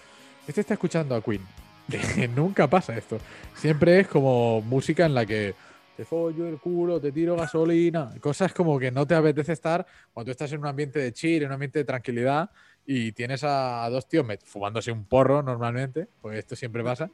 este 0.46 0.60
está 0.60 0.74
escuchando 0.74 1.14
a 1.14 1.22
Queen. 1.22 1.40
nunca 2.36 2.68
pasa 2.68 2.96
esto. 2.96 3.18
Siempre 3.54 4.00
es 4.00 4.08
como 4.08 4.60
música 4.62 5.06
en 5.06 5.14
la 5.14 5.24
que 5.26 5.54
te 5.96 6.04
follo 6.04 6.46
el 6.46 6.58
culo, 6.58 7.00
te 7.00 7.10
tiro 7.10 7.36
gasolina, 7.36 8.10
cosas 8.20 8.52
como 8.52 8.78
que 8.78 8.90
no 8.90 9.06
te 9.06 9.14
apetece 9.14 9.52
estar 9.52 9.84
cuando 10.12 10.26
tú 10.26 10.30
estás 10.32 10.52
en 10.52 10.60
un 10.60 10.66
ambiente 10.66 11.00
de 11.00 11.12
chill, 11.12 11.42
en 11.42 11.48
un 11.48 11.54
ambiente 11.54 11.80
de 11.80 11.84
tranquilidad 11.84 12.50
y 12.86 13.12
tienes 13.12 13.42
a, 13.42 13.84
a 13.84 13.90
dos 13.90 14.08
tíos 14.08 14.24
fumándose 14.44 14.92
un 14.92 15.06
porro 15.06 15.42
normalmente, 15.42 16.06
pues 16.20 16.38
esto 16.38 16.54
siempre 16.54 16.84
pasa. 16.84 17.10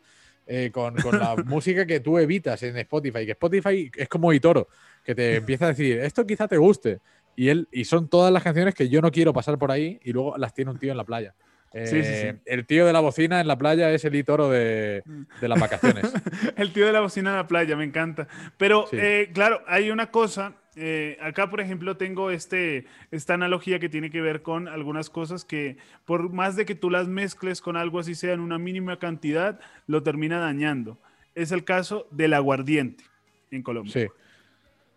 eh, 0.47 0.71
con, 0.73 0.95
con 0.97 1.19
la 1.19 1.35
música 1.47 1.87
que 1.87 2.01
tú 2.01 2.19
evitas 2.19 2.63
en 2.63 2.77
Spotify, 2.77 3.25
que 3.25 3.33
Spotify 3.33 3.91
es 3.97 4.09
como 4.09 4.33
Itoro, 4.33 4.69
que 5.03 5.15
te 5.15 5.37
empieza 5.37 5.65
a 5.65 5.69
decir, 5.69 6.01
esto 6.01 6.27
quizá 6.27 6.47
te 6.47 6.59
guste, 6.59 7.01
y 7.37 7.49
él 7.49 7.69
y 7.73 7.85
son 7.85 8.09
todas 8.09 8.33
las 8.33 8.43
canciones 8.43 8.75
que 8.75 8.89
yo 8.89 9.01
no 9.01 9.11
quiero 9.11 9.33
pasar 9.33 9.59
por 9.59 9.71
ahí 9.71 9.99
y 10.03 10.13
luego 10.13 10.37
las 10.37 10.53
tiene 10.53 10.71
un 10.71 10.79
tío 10.79 10.91
en 10.91 10.99
la 10.99 11.05
playa. 11.05 11.35
Sí, 11.75 11.87
sí, 11.87 11.97
Eh, 12.03 12.33
sí. 12.37 12.41
El 12.47 12.67
tío 12.67 12.87
de 12.87 12.93
la 12.93 13.01
bocina 13.01 13.41
en 13.41 13.49
la 13.49 13.59
playa 13.59 13.91
es 13.91 14.05
el 14.05 14.15
Itoro 14.15 14.49
de, 14.49 15.03
de 15.41 15.49
las 15.49 15.59
vacaciones. 15.61 16.13
El 16.57 16.73
tío 16.73 16.87
de 16.87 16.93
la 16.93 17.01
bocina 17.01 17.31
en 17.31 17.37
la 17.37 17.47
playa, 17.49 17.77
me 17.77 17.83
encanta. 17.85 18.29
Pero, 18.57 18.87
eh, 18.93 19.31
claro, 19.35 19.61
hay 19.67 19.91
una 19.91 20.11
cosa. 20.13 20.55
eh, 20.77 21.19
acá, 21.21 21.51
por 21.51 21.61
ejemplo, 21.61 21.97
tengo 21.97 22.31
este, 22.31 22.87
esta 23.11 23.35
analogía 23.35 23.79
que 23.81 23.89
tiene 23.89 24.11
que 24.11 24.21
ver 24.21 24.43
con 24.43 24.69
algunas 24.69 25.11
cosas 25.11 25.45
que, 25.45 25.77
por 26.05 26.31
más 26.33 26.55
de 26.57 26.65
que 26.65 26.75
tú 26.77 26.91
las 26.91 27.09
mezcles 27.09 27.61
con 27.61 27.77
algo 27.77 27.99
así 27.99 28.15
sea 28.15 28.33
en 28.35 28.41
una 28.41 28.59
mínima 28.59 28.99
cantidad, 28.99 29.59
lo 29.89 30.03
termina 30.03 30.39
dañando. 30.39 30.99
Es 31.35 31.51
el 31.51 31.65
caso 31.65 32.07
del 32.13 32.35
aguardiente 32.35 33.03
en 33.51 33.63
Colombia. 33.63 33.93
Sí. 33.93 34.07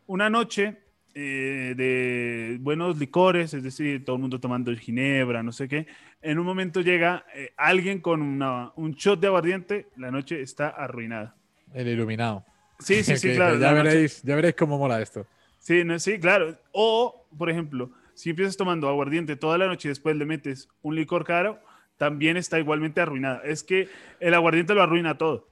Una 0.06 0.30
noche 0.30 0.78
eh, 1.20 1.74
de 1.76 2.58
buenos 2.62 2.96
licores, 3.00 3.52
es 3.56 3.64
decir, 3.64 4.06
todo 4.06 4.18
el 4.18 4.22
mundo 4.22 4.40
tomando 4.40 4.72
ginebra, 4.76 5.42
no 5.42 5.52
sé 5.52 5.68
qué. 5.68 5.88
En 6.22 6.38
un 6.38 6.46
momento 6.46 6.82
llega 6.82 7.26
eh, 7.34 7.54
alguien 7.58 8.02
con 8.02 8.22
una- 8.22 8.72
un 8.76 8.92
shot 8.94 9.20
de 9.20 9.26
aguardiente, 9.28 9.88
la 9.98 10.12
noche 10.12 10.42
está 10.44 10.68
arruinada. 10.70 11.36
El 11.74 11.88
iluminado. 11.88 12.46
Sí, 12.80 13.04
sí, 13.04 13.18
sí, 13.18 13.34
claro. 13.34 13.58
Ya 13.60 13.74
veréis, 13.74 14.22
ya 14.22 14.36
veréis 14.36 14.54
cómo 14.56 14.78
mola 14.78 15.02
esto. 15.02 15.26
Sí, 15.58 15.84
no, 15.84 15.98
sí, 15.98 16.20
claro. 16.20 16.56
O, 16.72 17.26
por 17.36 17.50
ejemplo, 17.50 17.92
si 18.14 18.30
empiezas 18.30 18.56
tomando 18.56 18.88
aguardiente 18.88 19.36
toda 19.36 19.58
la 19.58 19.66
noche 19.66 19.88
y 19.88 19.90
después 19.90 20.16
le 20.16 20.26
metes 20.26 20.70
un 20.84 20.96
licor 20.96 21.26
caro, 21.26 21.60
también 21.98 22.38
está 22.38 22.60
igualmente 22.60 23.02
arruinada. 23.02 23.42
Es 23.44 23.64
que 23.64 23.90
el 24.20 24.36
aguardiente 24.36 24.76
lo 24.76 24.84
arruina 24.84 25.18
todo. 25.18 25.50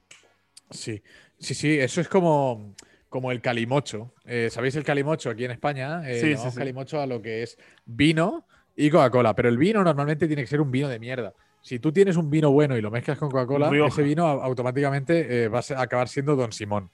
Sí, 0.70 1.02
sí, 1.40 1.54
sí, 1.54 1.76
eso 1.78 2.00
es 2.00 2.08
como, 2.08 2.74
como 3.16 3.32
el 3.32 3.40
calimocho. 3.40 4.12
Eh, 4.26 4.48
¿Sabéis 4.50 4.76
el 4.76 4.84
calimocho 4.84 5.30
aquí 5.30 5.44
en 5.46 5.50
España? 5.52 6.02
Eh, 6.08 6.14
Sí, 6.14 6.20
sí, 6.20 6.30
llamamos 6.32 6.52
sí. 6.54 6.58
calimocho 6.58 7.00
a 7.00 7.06
lo 7.06 7.22
que 7.22 7.42
es 7.42 7.56
vino 7.86 8.46
y 8.76 8.90
Coca-Cola, 8.90 9.34
pero 9.34 9.48
el 9.48 9.56
vino 9.56 9.82
normalmente 9.82 10.26
tiene 10.26 10.42
que 10.42 10.46
ser 10.48 10.60
un 10.60 10.70
vino 10.70 10.88
de 10.88 10.98
mierda. 10.98 11.32
Si 11.62 11.78
tú 11.78 11.90
tienes 11.92 12.16
un 12.16 12.28
vino 12.30 12.50
bueno 12.52 12.76
y 12.76 12.82
lo 12.82 12.90
mezclas 12.90 13.18
con 13.18 13.30
Coca-Cola, 13.30 13.70
ese 13.86 14.02
vino 14.02 14.26
au- 14.26 14.42
automáticamente 14.42 15.44
eh, 15.44 15.48
va 15.48 15.60
a 15.60 15.80
acabar 15.82 16.08
siendo 16.08 16.36
Don 16.36 16.52
Simón. 16.52 16.90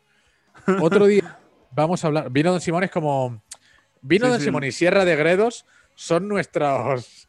Otro 0.81 1.07
día 1.07 1.39
vamos 1.73 2.05
a 2.05 2.07
hablar. 2.07 2.31
Vino 2.31 2.53
Don 2.53 2.61
Simón 2.61 2.85
es 2.85 2.91
como. 2.91 3.43
Vino 4.01 4.27
Sí, 4.27 4.31
Don 4.31 4.39
sí. 4.41 4.45
Simón 4.47 4.65
y 4.65 4.73
Sierra 4.73 5.05
de 5.05 5.17
Gredos 5.17 5.67
son 5.95 6.29
nuestros. 6.29 7.29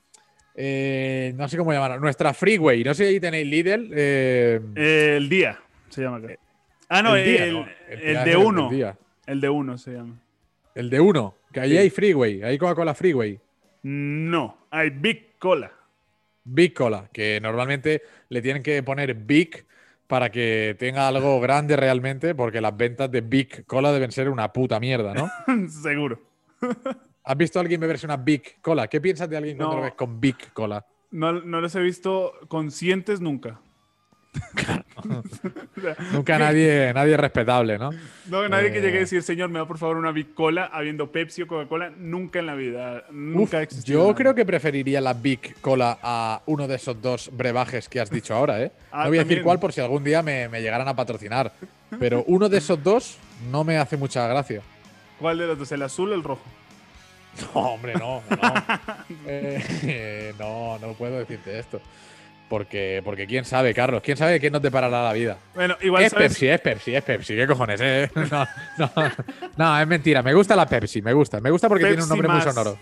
eh, 0.56 1.34
no 1.36 1.48
sé 1.48 1.58
cómo 1.58 1.74
llamarlo. 1.74 2.00
Nuestra 2.00 2.34
freeway. 2.34 2.84
No 2.84 2.94
sé 2.94 3.06
si 3.08 3.14
ahí 3.16 3.20
tenéis 3.20 3.48
Lidl. 3.48 3.92
eh, 3.96 4.60
El 4.76 5.28
día 5.30 5.60
se 5.90 6.02
llama 6.04 6.18
acá. 6.18 6.36
Ah, 6.94 7.02
no, 7.02 7.16
el, 7.16 7.22
el 7.22 7.28
día, 7.30 7.46
el, 7.46 7.54
¿no? 7.54 7.68
el 7.90 8.00
día 8.02 8.24
de 8.24 8.36
uno. 8.38 8.70
El, 9.26 9.42
de 9.42 9.50
uno 9.50 9.78
se 9.78 9.94
llama. 9.94 10.20
El 10.76 10.90
de 10.90 11.00
uno. 11.00 11.36
Que 11.52 11.60
ahí 11.62 11.72
Sí. 11.72 11.78
hay 11.78 11.90
freeway. 11.90 12.44
Hay 12.44 12.58
Coca-Cola 12.58 12.94
freeway. 12.94 13.40
No, 13.84 14.58
hay 14.72 14.90
Big 14.90 15.38
Cola. 15.40 15.72
Big 16.44 16.74
Cola. 16.74 17.10
Que 17.12 17.40
normalmente 17.42 18.02
le 18.30 18.42
tienen 18.42 18.62
que 18.64 18.82
poner 18.84 19.14
Big 19.14 19.66
para 20.08 20.30
que 20.30 20.76
tenga 20.78 21.08
algo 21.08 21.40
grande 21.40 21.76
realmente, 21.76 22.36
porque 22.36 22.62
las 22.62 22.76
ventas 22.76 23.10
de 23.10 23.22
Big 23.22 23.66
Cola 23.66 23.92
deben 23.92 24.12
ser 24.12 24.30
una 24.30 24.52
puta 24.54 24.80
mierda, 24.80 25.14
¿no? 25.14 25.30
Seguro. 25.70 26.20
¿Has 27.26 27.38
visto 27.38 27.58
a 27.58 27.62
alguien 27.62 27.80
beberse 27.80 28.06
una 28.06 28.18
Big 28.18 28.60
Cola? 28.62 28.88
¿Qué 28.88 29.00
piensas 29.00 29.30
de 29.30 29.38
alguien 29.38 29.58
cuando 29.58 29.76
No. 29.76 29.80
lo 29.80 29.86
ves 29.86 29.94
con 29.96 30.20
Big 30.20 30.52
Cola? 30.54 30.86
No, 31.12 31.32
no 31.32 31.62
los 31.62 31.74
he 31.76 31.80
visto 31.82 32.34
conscientes 32.50 33.22
nunca. 33.22 33.60
Nunca 36.12 36.38
nadie, 36.40 36.92
nadie 36.94 37.18
respetable, 37.18 37.78
¿no? 37.78 37.92
no, 38.28 38.48
nadie 38.50 38.72
que 38.72 38.82
llegue 38.82 38.94
a 38.96 38.98
Eh. 38.98 39.00
decir, 39.02 39.24
señor, 39.24 39.50
me 39.50 39.60
da 39.60 39.66
por 39.68 39.78
favor 39.78 39.98
una 39.98 40.12
Big 40.12 40.34
Cola, 40.34 40.70
habiendo 40.72 41.12
Pepsi 41.12 41.42
o 41.44 41.48
Coca-Cola, 41.48 41.92
nunca 41.98 42.40
en 42.40 42.46
la 42.46 42.56
vida. 42.56 43.04
Nunca 43.12 43.62
Uf, 43.62 43.84
yo 43.84 44.02
nada. 44.04 44.16
creo 44.16 44.36
que 44.36 44.46
preferiría 44.46 45.02
la 45.02 45.14
Big 45.14 45.56
Cola 45.62 45.98
a 46.02 46.42
uno 46.46 46.68
de 46.68 46.76
esos 46.76 47.02
dos 47.02 47.30
brebajes 47.34 47.90
que 47.90 48.00
has 48.00 48.10
dicho 48.10 48.34
ahora, 48.36 48.62
¿eh? 48.62 48.72
Ah, 48.92 49.04
no 49.04 49.10
voy 49.10 49.20
a 49.20 49.24
decir 49.24 49.42
cuál 49.44 49.60
por 49.60 49.74
si 49.74 49.82
algún 49.82 50.04
día 50.04 50.22
me, 50.22 50.48
me 50.50 50.62
llegaran 50.62 50.88
a 50.88 50.96
patrocinar. 50.96 51.52
Pero 52.00 52.24
uno 52.28 52.50
de 52.50 52.58
esos 52.58 52.82
dos 52.84 53.18
no 53.52 53.64
me 53.64 53.78
hace 53.78 53.98
mucha 53.98 54.28
gracia. 54.28 54.62
¿Cuál 55.20 55.38
de 55.38 55.48
los 55.48 55.60
dos? 55.60 55.72
¿El 55.72 55.82
azul 55.84 56.12
o 56.12 56.16
el 56.16 56.24
rojo? 56.24 56.42
No, 57.54 57.62
hombre, 57.62 57.94
no, 57.96 58.22
no. 58.30 58.54
Eh, 59.28 60.34
no, 60.40 60.78
no 60.80 60.94
puedo 60.94 61.18
decirte 61.20 61.58
esto. 61.60 61.82
Porque, 62.54 63.02
porque 63.04 63.26
quién 63.26 63.46
sabe, 63.46 63.74
Carlos, 63.74 64.04
quién 64.06 64.16
sabe 64.16 64.40
qué 64.40 64.52
nos 64.52 64.62
deparará 64.62 65.02
la 65.02 65.12
vida. 65.12 65.40
Bueno, 65.56 65.76
igual 65.82 66.04
es 66.04 66.12
sabes. 66.12 66.34
Pepsi, 66.34 66.48
es 66.50 66.62
Pepsi, 66.62 66.96
es 66.96 67.04
Pepsi. 67.04 67.36
¿Qué 67.36 67.48
cojones? 67.48 67.82
eh? 67.82 68.12
No, 68.16 68.46
no, 68.78 68.92
no, 69.58 69.82
es 69.82 69.88
mentira. 69.88 70.22
Me 70.22 70.36
gusta 70.36 70.56
la 70.56 70.68
Pepsi, 70.68 71.02
me 71.02 71.14
gusta. 71.14 71.42
Me 71.42 71.50
gusta 71.50 71.68
porque 71.68 71.86
tiene 71.86 72.04
un 72.04 72.10
nombre 72.10 72.28
muy 72.28 72.42
sonoro. 72.42 72.78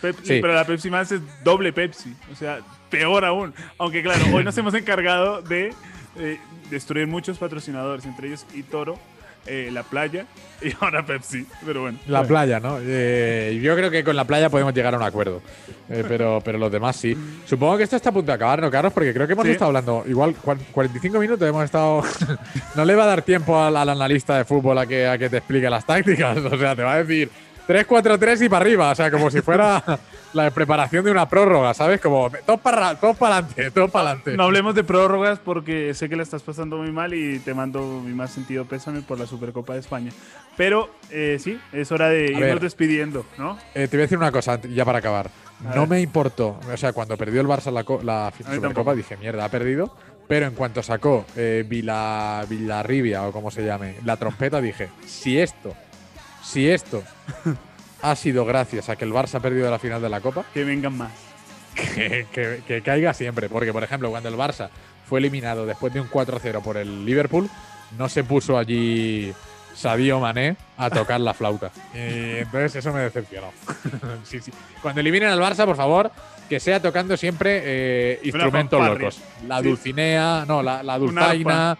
Pepsi, 0.00 0.24
Sí. 0.24 0.38
Pero 0.40 0.54
la 0.54 0.64
Pepsi 0.64 0.88
más 0.88 1.12
es 1.12 1.20
doble 1.44 1.70
Pepsi. 1.70 2.16
O 2.32 2.34
sea, 2.34 2.60
peor 2.88 3.26
aún. 3.26 3.52
Aunque 3.76 4.02
claro, 4.02 4.24
hoy 4.32 4.42
nos 4.42 4.56
hemos 4.56 4.72
encargado 4.72 5.42
de 5.42 5.74
eh, 6.16 6.38
destruir 6.70 7.06
muchos 7.06 7.36
patrocinadores, 7.36 8.06
entre 8.06 8.28
ellos 8.28 8.46
y 8.54 8.62
Toro, 8.62 8.98
eh, 9.46 9.70
la 9.72 9.82
playa 9.82 10.26
y 10.62 10.72
ahora 10.80 11.04
Pepsi. 11.04 11.46
Pero 11.64 11.82
bueno. 11.82 11.98
La 12.06 12.22
playa, 12.24 12.60
¿no? 12.60 12.78
Eh, 12.80 13.58
yo 13.62 13.74
creo 13.76 13.90
que 13.90 14.04
con 14.04 14.14
la 14.16 14.24
playa 14.24 14.50
podemos 14.50 14.74
llegar 14.74 14.94
a 14.94 14.96
un 14.98 15.02
acuerdo. 15.02 15.42
Eh, 15.88 16.04
pero, 16.06 16.40
pero 16.44 16.58
los 16.58 16.70
demás 16.70 16.96
sí. 16.96 17.16
Supongo 17.46 17.76
que 17.76 17.84
esto 17.84 17.96
está 17.96 18.10
a 18.10 18.12
punto 18.12 18.30
de 18.30 18.34
acabar, 18.36 18.60
¿no, 18.60 18.70
Carlos? 18.70 18.92
Porque 18.92 19.12
creo 19.12 19.26
que 19.26 19.32
hemos 19.32 19.44
Sí. 19.46 19.52
estado 19.52 19.68
hablando. 19.68 20.04
Igual 20.06 20.34
cuan- 20.36 20.58
45 20.72 21.18
minutos 21.18 21.48
hemos 21.48 21.64
estado. 21.64 22.02
no 22.76 22.84
le 22.84 22.94
va 22.94 23.04
a 23.04 23.06
dar 23.06 23.22
tiempo 23.22 23.60
al, 23.60 23.76
al 23.76 23.88
analista 23.88 24.36
de 24.36 24.44
fútbol 24.44 24.78
a 24.78 24.86
que, 24.86 25.06
a 25.06 25.18
que 25.18 25.28
te 25.30 25.38
explique 25.38 25.68
las 25.70 25.84
tácticas. 25.84 26.36
O 26.44 26.58
sea, 26.58 26.76
te 26.76 26.82
va 26.82 26.92
a 26.94 27.02
decir 27.04 27.30
3-4-3 27.66 28.44
y 28.44 28.48
para 28.48 28.62
arriba. 28.64 28.90
O 28.90 28.94
sea, 28.94 29.10
como 29.10 29.30
si 29.30 29.40
fuera 29.40 29.82
la 30.32 30.50
preparación 30.50 31.04
de 31.04 31.10
una 31.10 31.28
prórroga, 31.28 31.74
¿sabes? 31.74 32.00
Como 32.00 32.30
todos 32.46 32.60
para 32.60 32.94
todos 32.94 33.16
para 33.16 33.38
adelante, 33.38 33.70
todos 33.70 33.90
para 33.90 34.10
adelante. 34.10 34.36
No 34.36 34.44
hablemos 34.44 34.74
de 34.74 34.84
prórrogas 34.84 35.38
porque 35.38 35.92
sé 35.94 36.08
que 36.08 36.16
la 36.16 36.22
estás 36.22 36.42
pasando 36.42 36.76
muy 36.76 36.92
mal 36.92 37.12
y 37.14 37.38
te 37.40 37.52
mando 37.54 38.00
mi 38.04 38.12
más 38.14 38.30
sentido 38.30 38.64
pésame 38.64 39.02
por 39.02 39.18
la 39.18 39.26
Supercopa 39.26 39.74
de 39.74 39.80
España. 39.80 40.12
Pero 40.56 40.90
eh, 41.10 41.38
sí, 41.40 41.58
es 41.72 41.90
hora 41.92 42.08
de 42.08 42.26
irnos 42.26 42.40
ver. 42.40 42.60
despidiendo, 42.60 43.24
¿no? 43.38 43.58
Eh, 43.74 43.88
te 43.88 43.96
voy 43.96 44.02
a 44.02 44.06
decir 44.06 44.18
una 44.18 44.30
cosa 44.32 44.60
ya 44.62 44.84
para 44.84 44.98
acabar. 44.98 45.30
A 45.68 45.74
No 45.74 45.80
ver. 45.82 45.88
me 45.90 46.00
importó. 46.00 46.58
O 46.72 46.76
sea, 46.76 46.92
cuando 46.92 47.16
perdió 47.16 47.40
el 47.40 47.46
Barça 47.46 47.70
la, 47.72 47.84
la 48.04 48.28
A 48.28 48.32
Supercopa 48.32 48.60
tampoco. 48.68 48.94
dije, 48.94 49.16
mierda, 49.16 49.44
ha 49.44 49.48
perdido. 49.48 49.96
Pero 50.28 50.46
en 50.46 50.54
cuanto 50.54 50.80
sacó 50.82 51.24
eh, 51.36 51.64
Vila, 51.66 52.44
Villarribia 52.48 53.24
o 53.26 53.32
como 53.32 53.50
se 53.50 53.64
llame, 53.64 53.96
la 54.04 54.16
trompeta, 54.16 54.60
dije, 54.60 54.88
si 55.04 55.40
esto, 55.40 55.74
si 56.40 56.68
esto 56.70 57.02
ha 58.02 58.16
sido 58.16 58.44
gracias 58.44 58.88
a 58.88 58.96
que 58.96 59.04
el 59.04 59.12
Barça 59.12 59.36
ha 59.36 59.40
perdido 59.40 59.70
la 59.70 59.78
final 59.78 60.00
de 60.02 60.08
la 60.08 60.20
Copa, 60.20 60.44
Que 60.54 60.64
vengan 60.64 60.96
más. 60.96 61.12
que, 61.74 62.26
que- 62.32 62.62
que 62.66 62.82
caiga 62.82 63.14
siempre. 63.14 63.48
Porque, 63.48 63.72
por 63.72 63.82
ejemplo, 63.84 64.10
cuando 64.10 64.28
el 64.28 64.36
Barça 64.36 64.68
fue 65.06 65.18
eliminado 65.20 65.66
después 65.66 65.92
de 65.92 66.00
un 66.00 66.08
4-0 66.08 66.62
por 66.62 66.76
el 66.76 67.04
Liverpool, 67.04 67.48
no 67.98 68.08
se 68.08 68.22
puso 68.24 68.56
allí 68.58 69.32
Sadio 69.74 70.20
Mané 70.20 70.56
a 70.76 70.90
tocar 70.90 71.20
la 71.20 71.34
flauta. 71.34 71.70
Y 71.94 72.38
entonces 72.38 72.76
eso 72.76 72.92
me 72.92 73.00
decepcionó. 73.00 73.48
Sí, 74.24 74.40
sí. 74.40 74.52
Cuando 74.82 75.00
eliminen 75.00 75.28
al 75.30 75.40
Barça, 75.40 75.64
por 75.64 75.76
favor, 75.76 76.10
que 76.48 76.58
sea 76.60 76.80
tocando 76.80 77.16
siempre 77.16 77.60
eh, 77.64 78.20
instrumentos 78.24 78.84
locos. 78.84 79.20
La 79.46 79.58
Sí. 79.60 79.68
dulcinea, 79.68 80.44
no, 80.46 80.62
la, 80.62 80.82
la 80.82 80.98
dulzaina, 80.98 81.78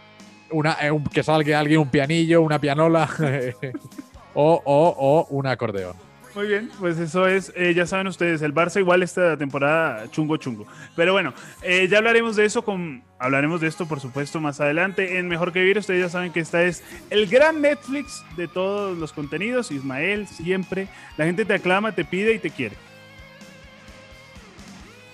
una, 0.51 0.77
eh, 0.81 0.91
un- 0.91 1.05
que 1.05 1.23
salga 1.23 1.59
alguien 1.59 1.81
un 1.81 1.89
pianillo, 1.91 2.41
una 2.43 2.59
pianola 2.61 3.09
o, 4.35 4.63
o, 4.65 4.95
o 4.99 5.27
un 5.31 5.47
acordeón. 5.47 5.95
Muy 6.35 6.47
bien, 6.47 6.71
pues 6.79 6.97
eso 6.99 7.27
es, 7.27 7.53
eh, 7.57 7.75
ya 7.75 7.87
saben 7.87 8.07
ustedes, 8.07 8.41
el 8.43 8.55
Barça 8.55 8.79
igual 8.79 9.03
esta 9.03 9.37
temporada 9.37 10.09
chungo 10.13 10.37
chungo. 10.37 10.65
Pero 10.95 11.13
bueno, 11.13 11.35
eh, 11.63 11.89
ya 11.91 11.99
hablaremos 11.99 12.37
de 12.37 12.45
eso, 12.45 12.63
con, 12.63 13.03
hablaremos 13.19 13.61
de 13.61 13.67
esto 13.67 13.87
por 13.87 13.99
supuesto 14.01 14.41
más 14.41 14.61
adelante 14.61 15.19
en 15.19 15.27
Mejor 15.27 15.53
que 15.53 15.59
Vivir. 15.61 15.79
Ustedes 15.79 16.01
ya 16.03 16.09
saben 16.09 16.33
que 16.33 16.39
esta 16.41 16.63
es 16.63 16.85
el 17.11 17.27
gran 17.27 17.61
Netflix 17.61 18.25
de 18.37 18.47
todos 18.47 18.97
los 18.97 19.13
contenidos. 19.13 19.73
Ismael, 19.73 20.29
siempre, 20.29 20.87
la 21.17 21.25
gente 21.25 21.45
te 21.45 21.55
aclama, 21.55 21.93
te 21.93 22.05
pide 22.05 22.33
y 22.35 22.39
te 22.39 22.51
quiere. 22.51 22.77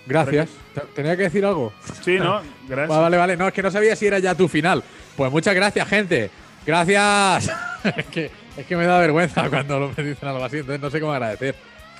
Gracias. 0.06 0.50
Te- 0.74 0.80
¿Tenía 0.94 1.16
que 1.16 1.24
decir 1.24 1.44
algo? 1.44 1.72
Sí, 2.02 2.18
¿no? 2.18 2.40
Gracias. 2.68 2.88
Vale, 2.88 3.02
vale, 3.02 3.16
vale. 3.16 3.36
No, 3.36 3.48
es 3.48 3.54
que 3.54 3.62
no 3.62 3.70
sabía 3.70 3.96
si 3.96 4.06
era 4.06 4.18
ya 4.18 4.34
tu 4.34 4.48
final. 4.48 4.84
Pues 5.16 5.32
muchas 5.32 5.54
gracias, 5.54 5.88
gente. 5.88 6.30
Gracias. 6.66 7.50
es, 7.96 8.06
que, 8.06 8.30
es 8.56 8.66
que 8.66 8.76
me 8.76 8.84
da 8.84 8.98
vergüenza 9.00 9.48
cuando 9.50 9.92
me 9.96 10.02
dicen 10.04 10.28
algo 10.28 10.44
así, 10.44 10.58
entonces 10.58 10.80
no 10.80 10.90
sé 10.90 11.00
cómo 11.00 11.12
agradecer. 11.12 11.54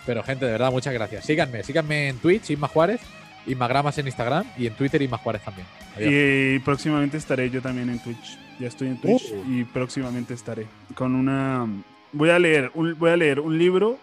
Pero, 0.05 0.23
gente, 0.23 0.45
de 0.47 0.53
verdad, 0.53 0.71
muchas 0.71 0.95
gracias. 0.95 1.25
Síganme, 1.25 1.63
síganme 1.65 2.09
en 2.09 2.19
Twitch, 2.19 2.51
Isma 2.51 2.69
Juárez, 2.69 3.01
Ismagramas 3.47 3.99
en 3.99 4.07
Instagram 4.07 4.45
y 4.57 4.67
en 4.69 4.75
Twitter, 4.75 5.03
Isma 5.03 5.19
Juárez 5.19 5.43
también. 5.43 5.67
Adiós. 5.97 6.13
Y 6.13 6.59
próximamente 6.61 7.17
estaré 7.17 7.51
yo 7.51 7.61
también 7.61 7.91
en 7.91 7.99
Twitch. 7.99 8.39
Ya 8.61 8.69
estoy 8.69 8.89
en 8.89 9.01
Twitch 9.01 9.33
Uh. 9.33 9.45
y 9.53 9.65
próximamente 9.65 10.33
estaré 10.35 10.67
con 10.95 11.15
una. 11.15 11.67
Voy 12.13 12.31
a 12.31 12.39
leer 12.39 12.71
un, 12.75 12.97
voy 12.99 13.11
a 13.11 13.17
leer 13.17 13.41
un 13.41 13.59
libro, 13.59 13.99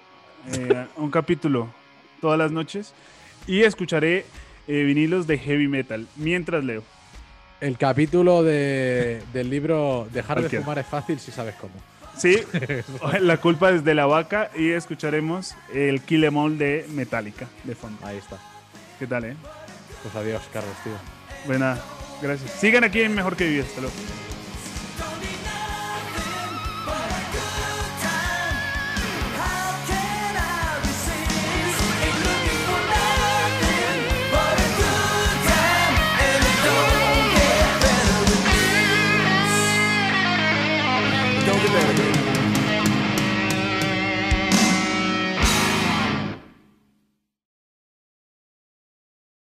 eh, 0.52 0.86
un 0.98 1.10
capítulo 1.10 1.70
todas 2.22 2.38
las 2.38 2.52
noches 2.52 2.94
y 3.48 3.64
escucharé 3.64 4.26
eh, 4.68 4.84
vinilos 4.84 5.26
de 5.26 5.38
heavy 5.40 5.68
metal 5.68 6.08
mientras 6.18 6.64
leo. 6.64 6.84
El 7.62 7.78
capítulo 7.78 8.44
de- 8.44 9.22
del 9.34 9.50
libro 9.50 10.08
Dejar 10.12 10.42
de 10.42 10.50
fumar 10.60 10.78
es 10.80 10.86
fácil 10.86 11.20
si 11.20 11.32
sabes 11.32 11.56
cómo. 11.56 11.74
Sí, 12.18 12.38
la 13.20 13.38
culpa 13.38 13.72
es 13.72 13.84
de 13.84 13.96
la 13.96 14.06
vaca 14.06 14.52
y 14.56 14.72
escucharemos 14.72 15.56
el 15.74 16.02
Kill 16.02 16.24
Em 16.24 16.38
All 16.38 16.58
de 16.58 16.86
Metallica 16.90 17.48
de 17.64 17.76
fondo. 17.76 18.06
Ahí 18.06 18.18
está. 18.18 18.38
¿Qué 19.00 19.08
tal, 19.08 19.26
eh? 19.26 19.36
Pues 20.02 20.16
adiós, 20.16 20.42
Carlos, 20.52 20.76
tío. 20.84 20.94
Buena, 21.46 21.78
gracias. 22.22 22.52
Sigan 22.52 22.84
aquí 22.84 23.02
en 23.02 23.16
Mejor 23.16 23.36
que 23.36 23.46
Vivir. 23.46 23.64
Hasta 23.64 23.82
luego. 23.82 23.96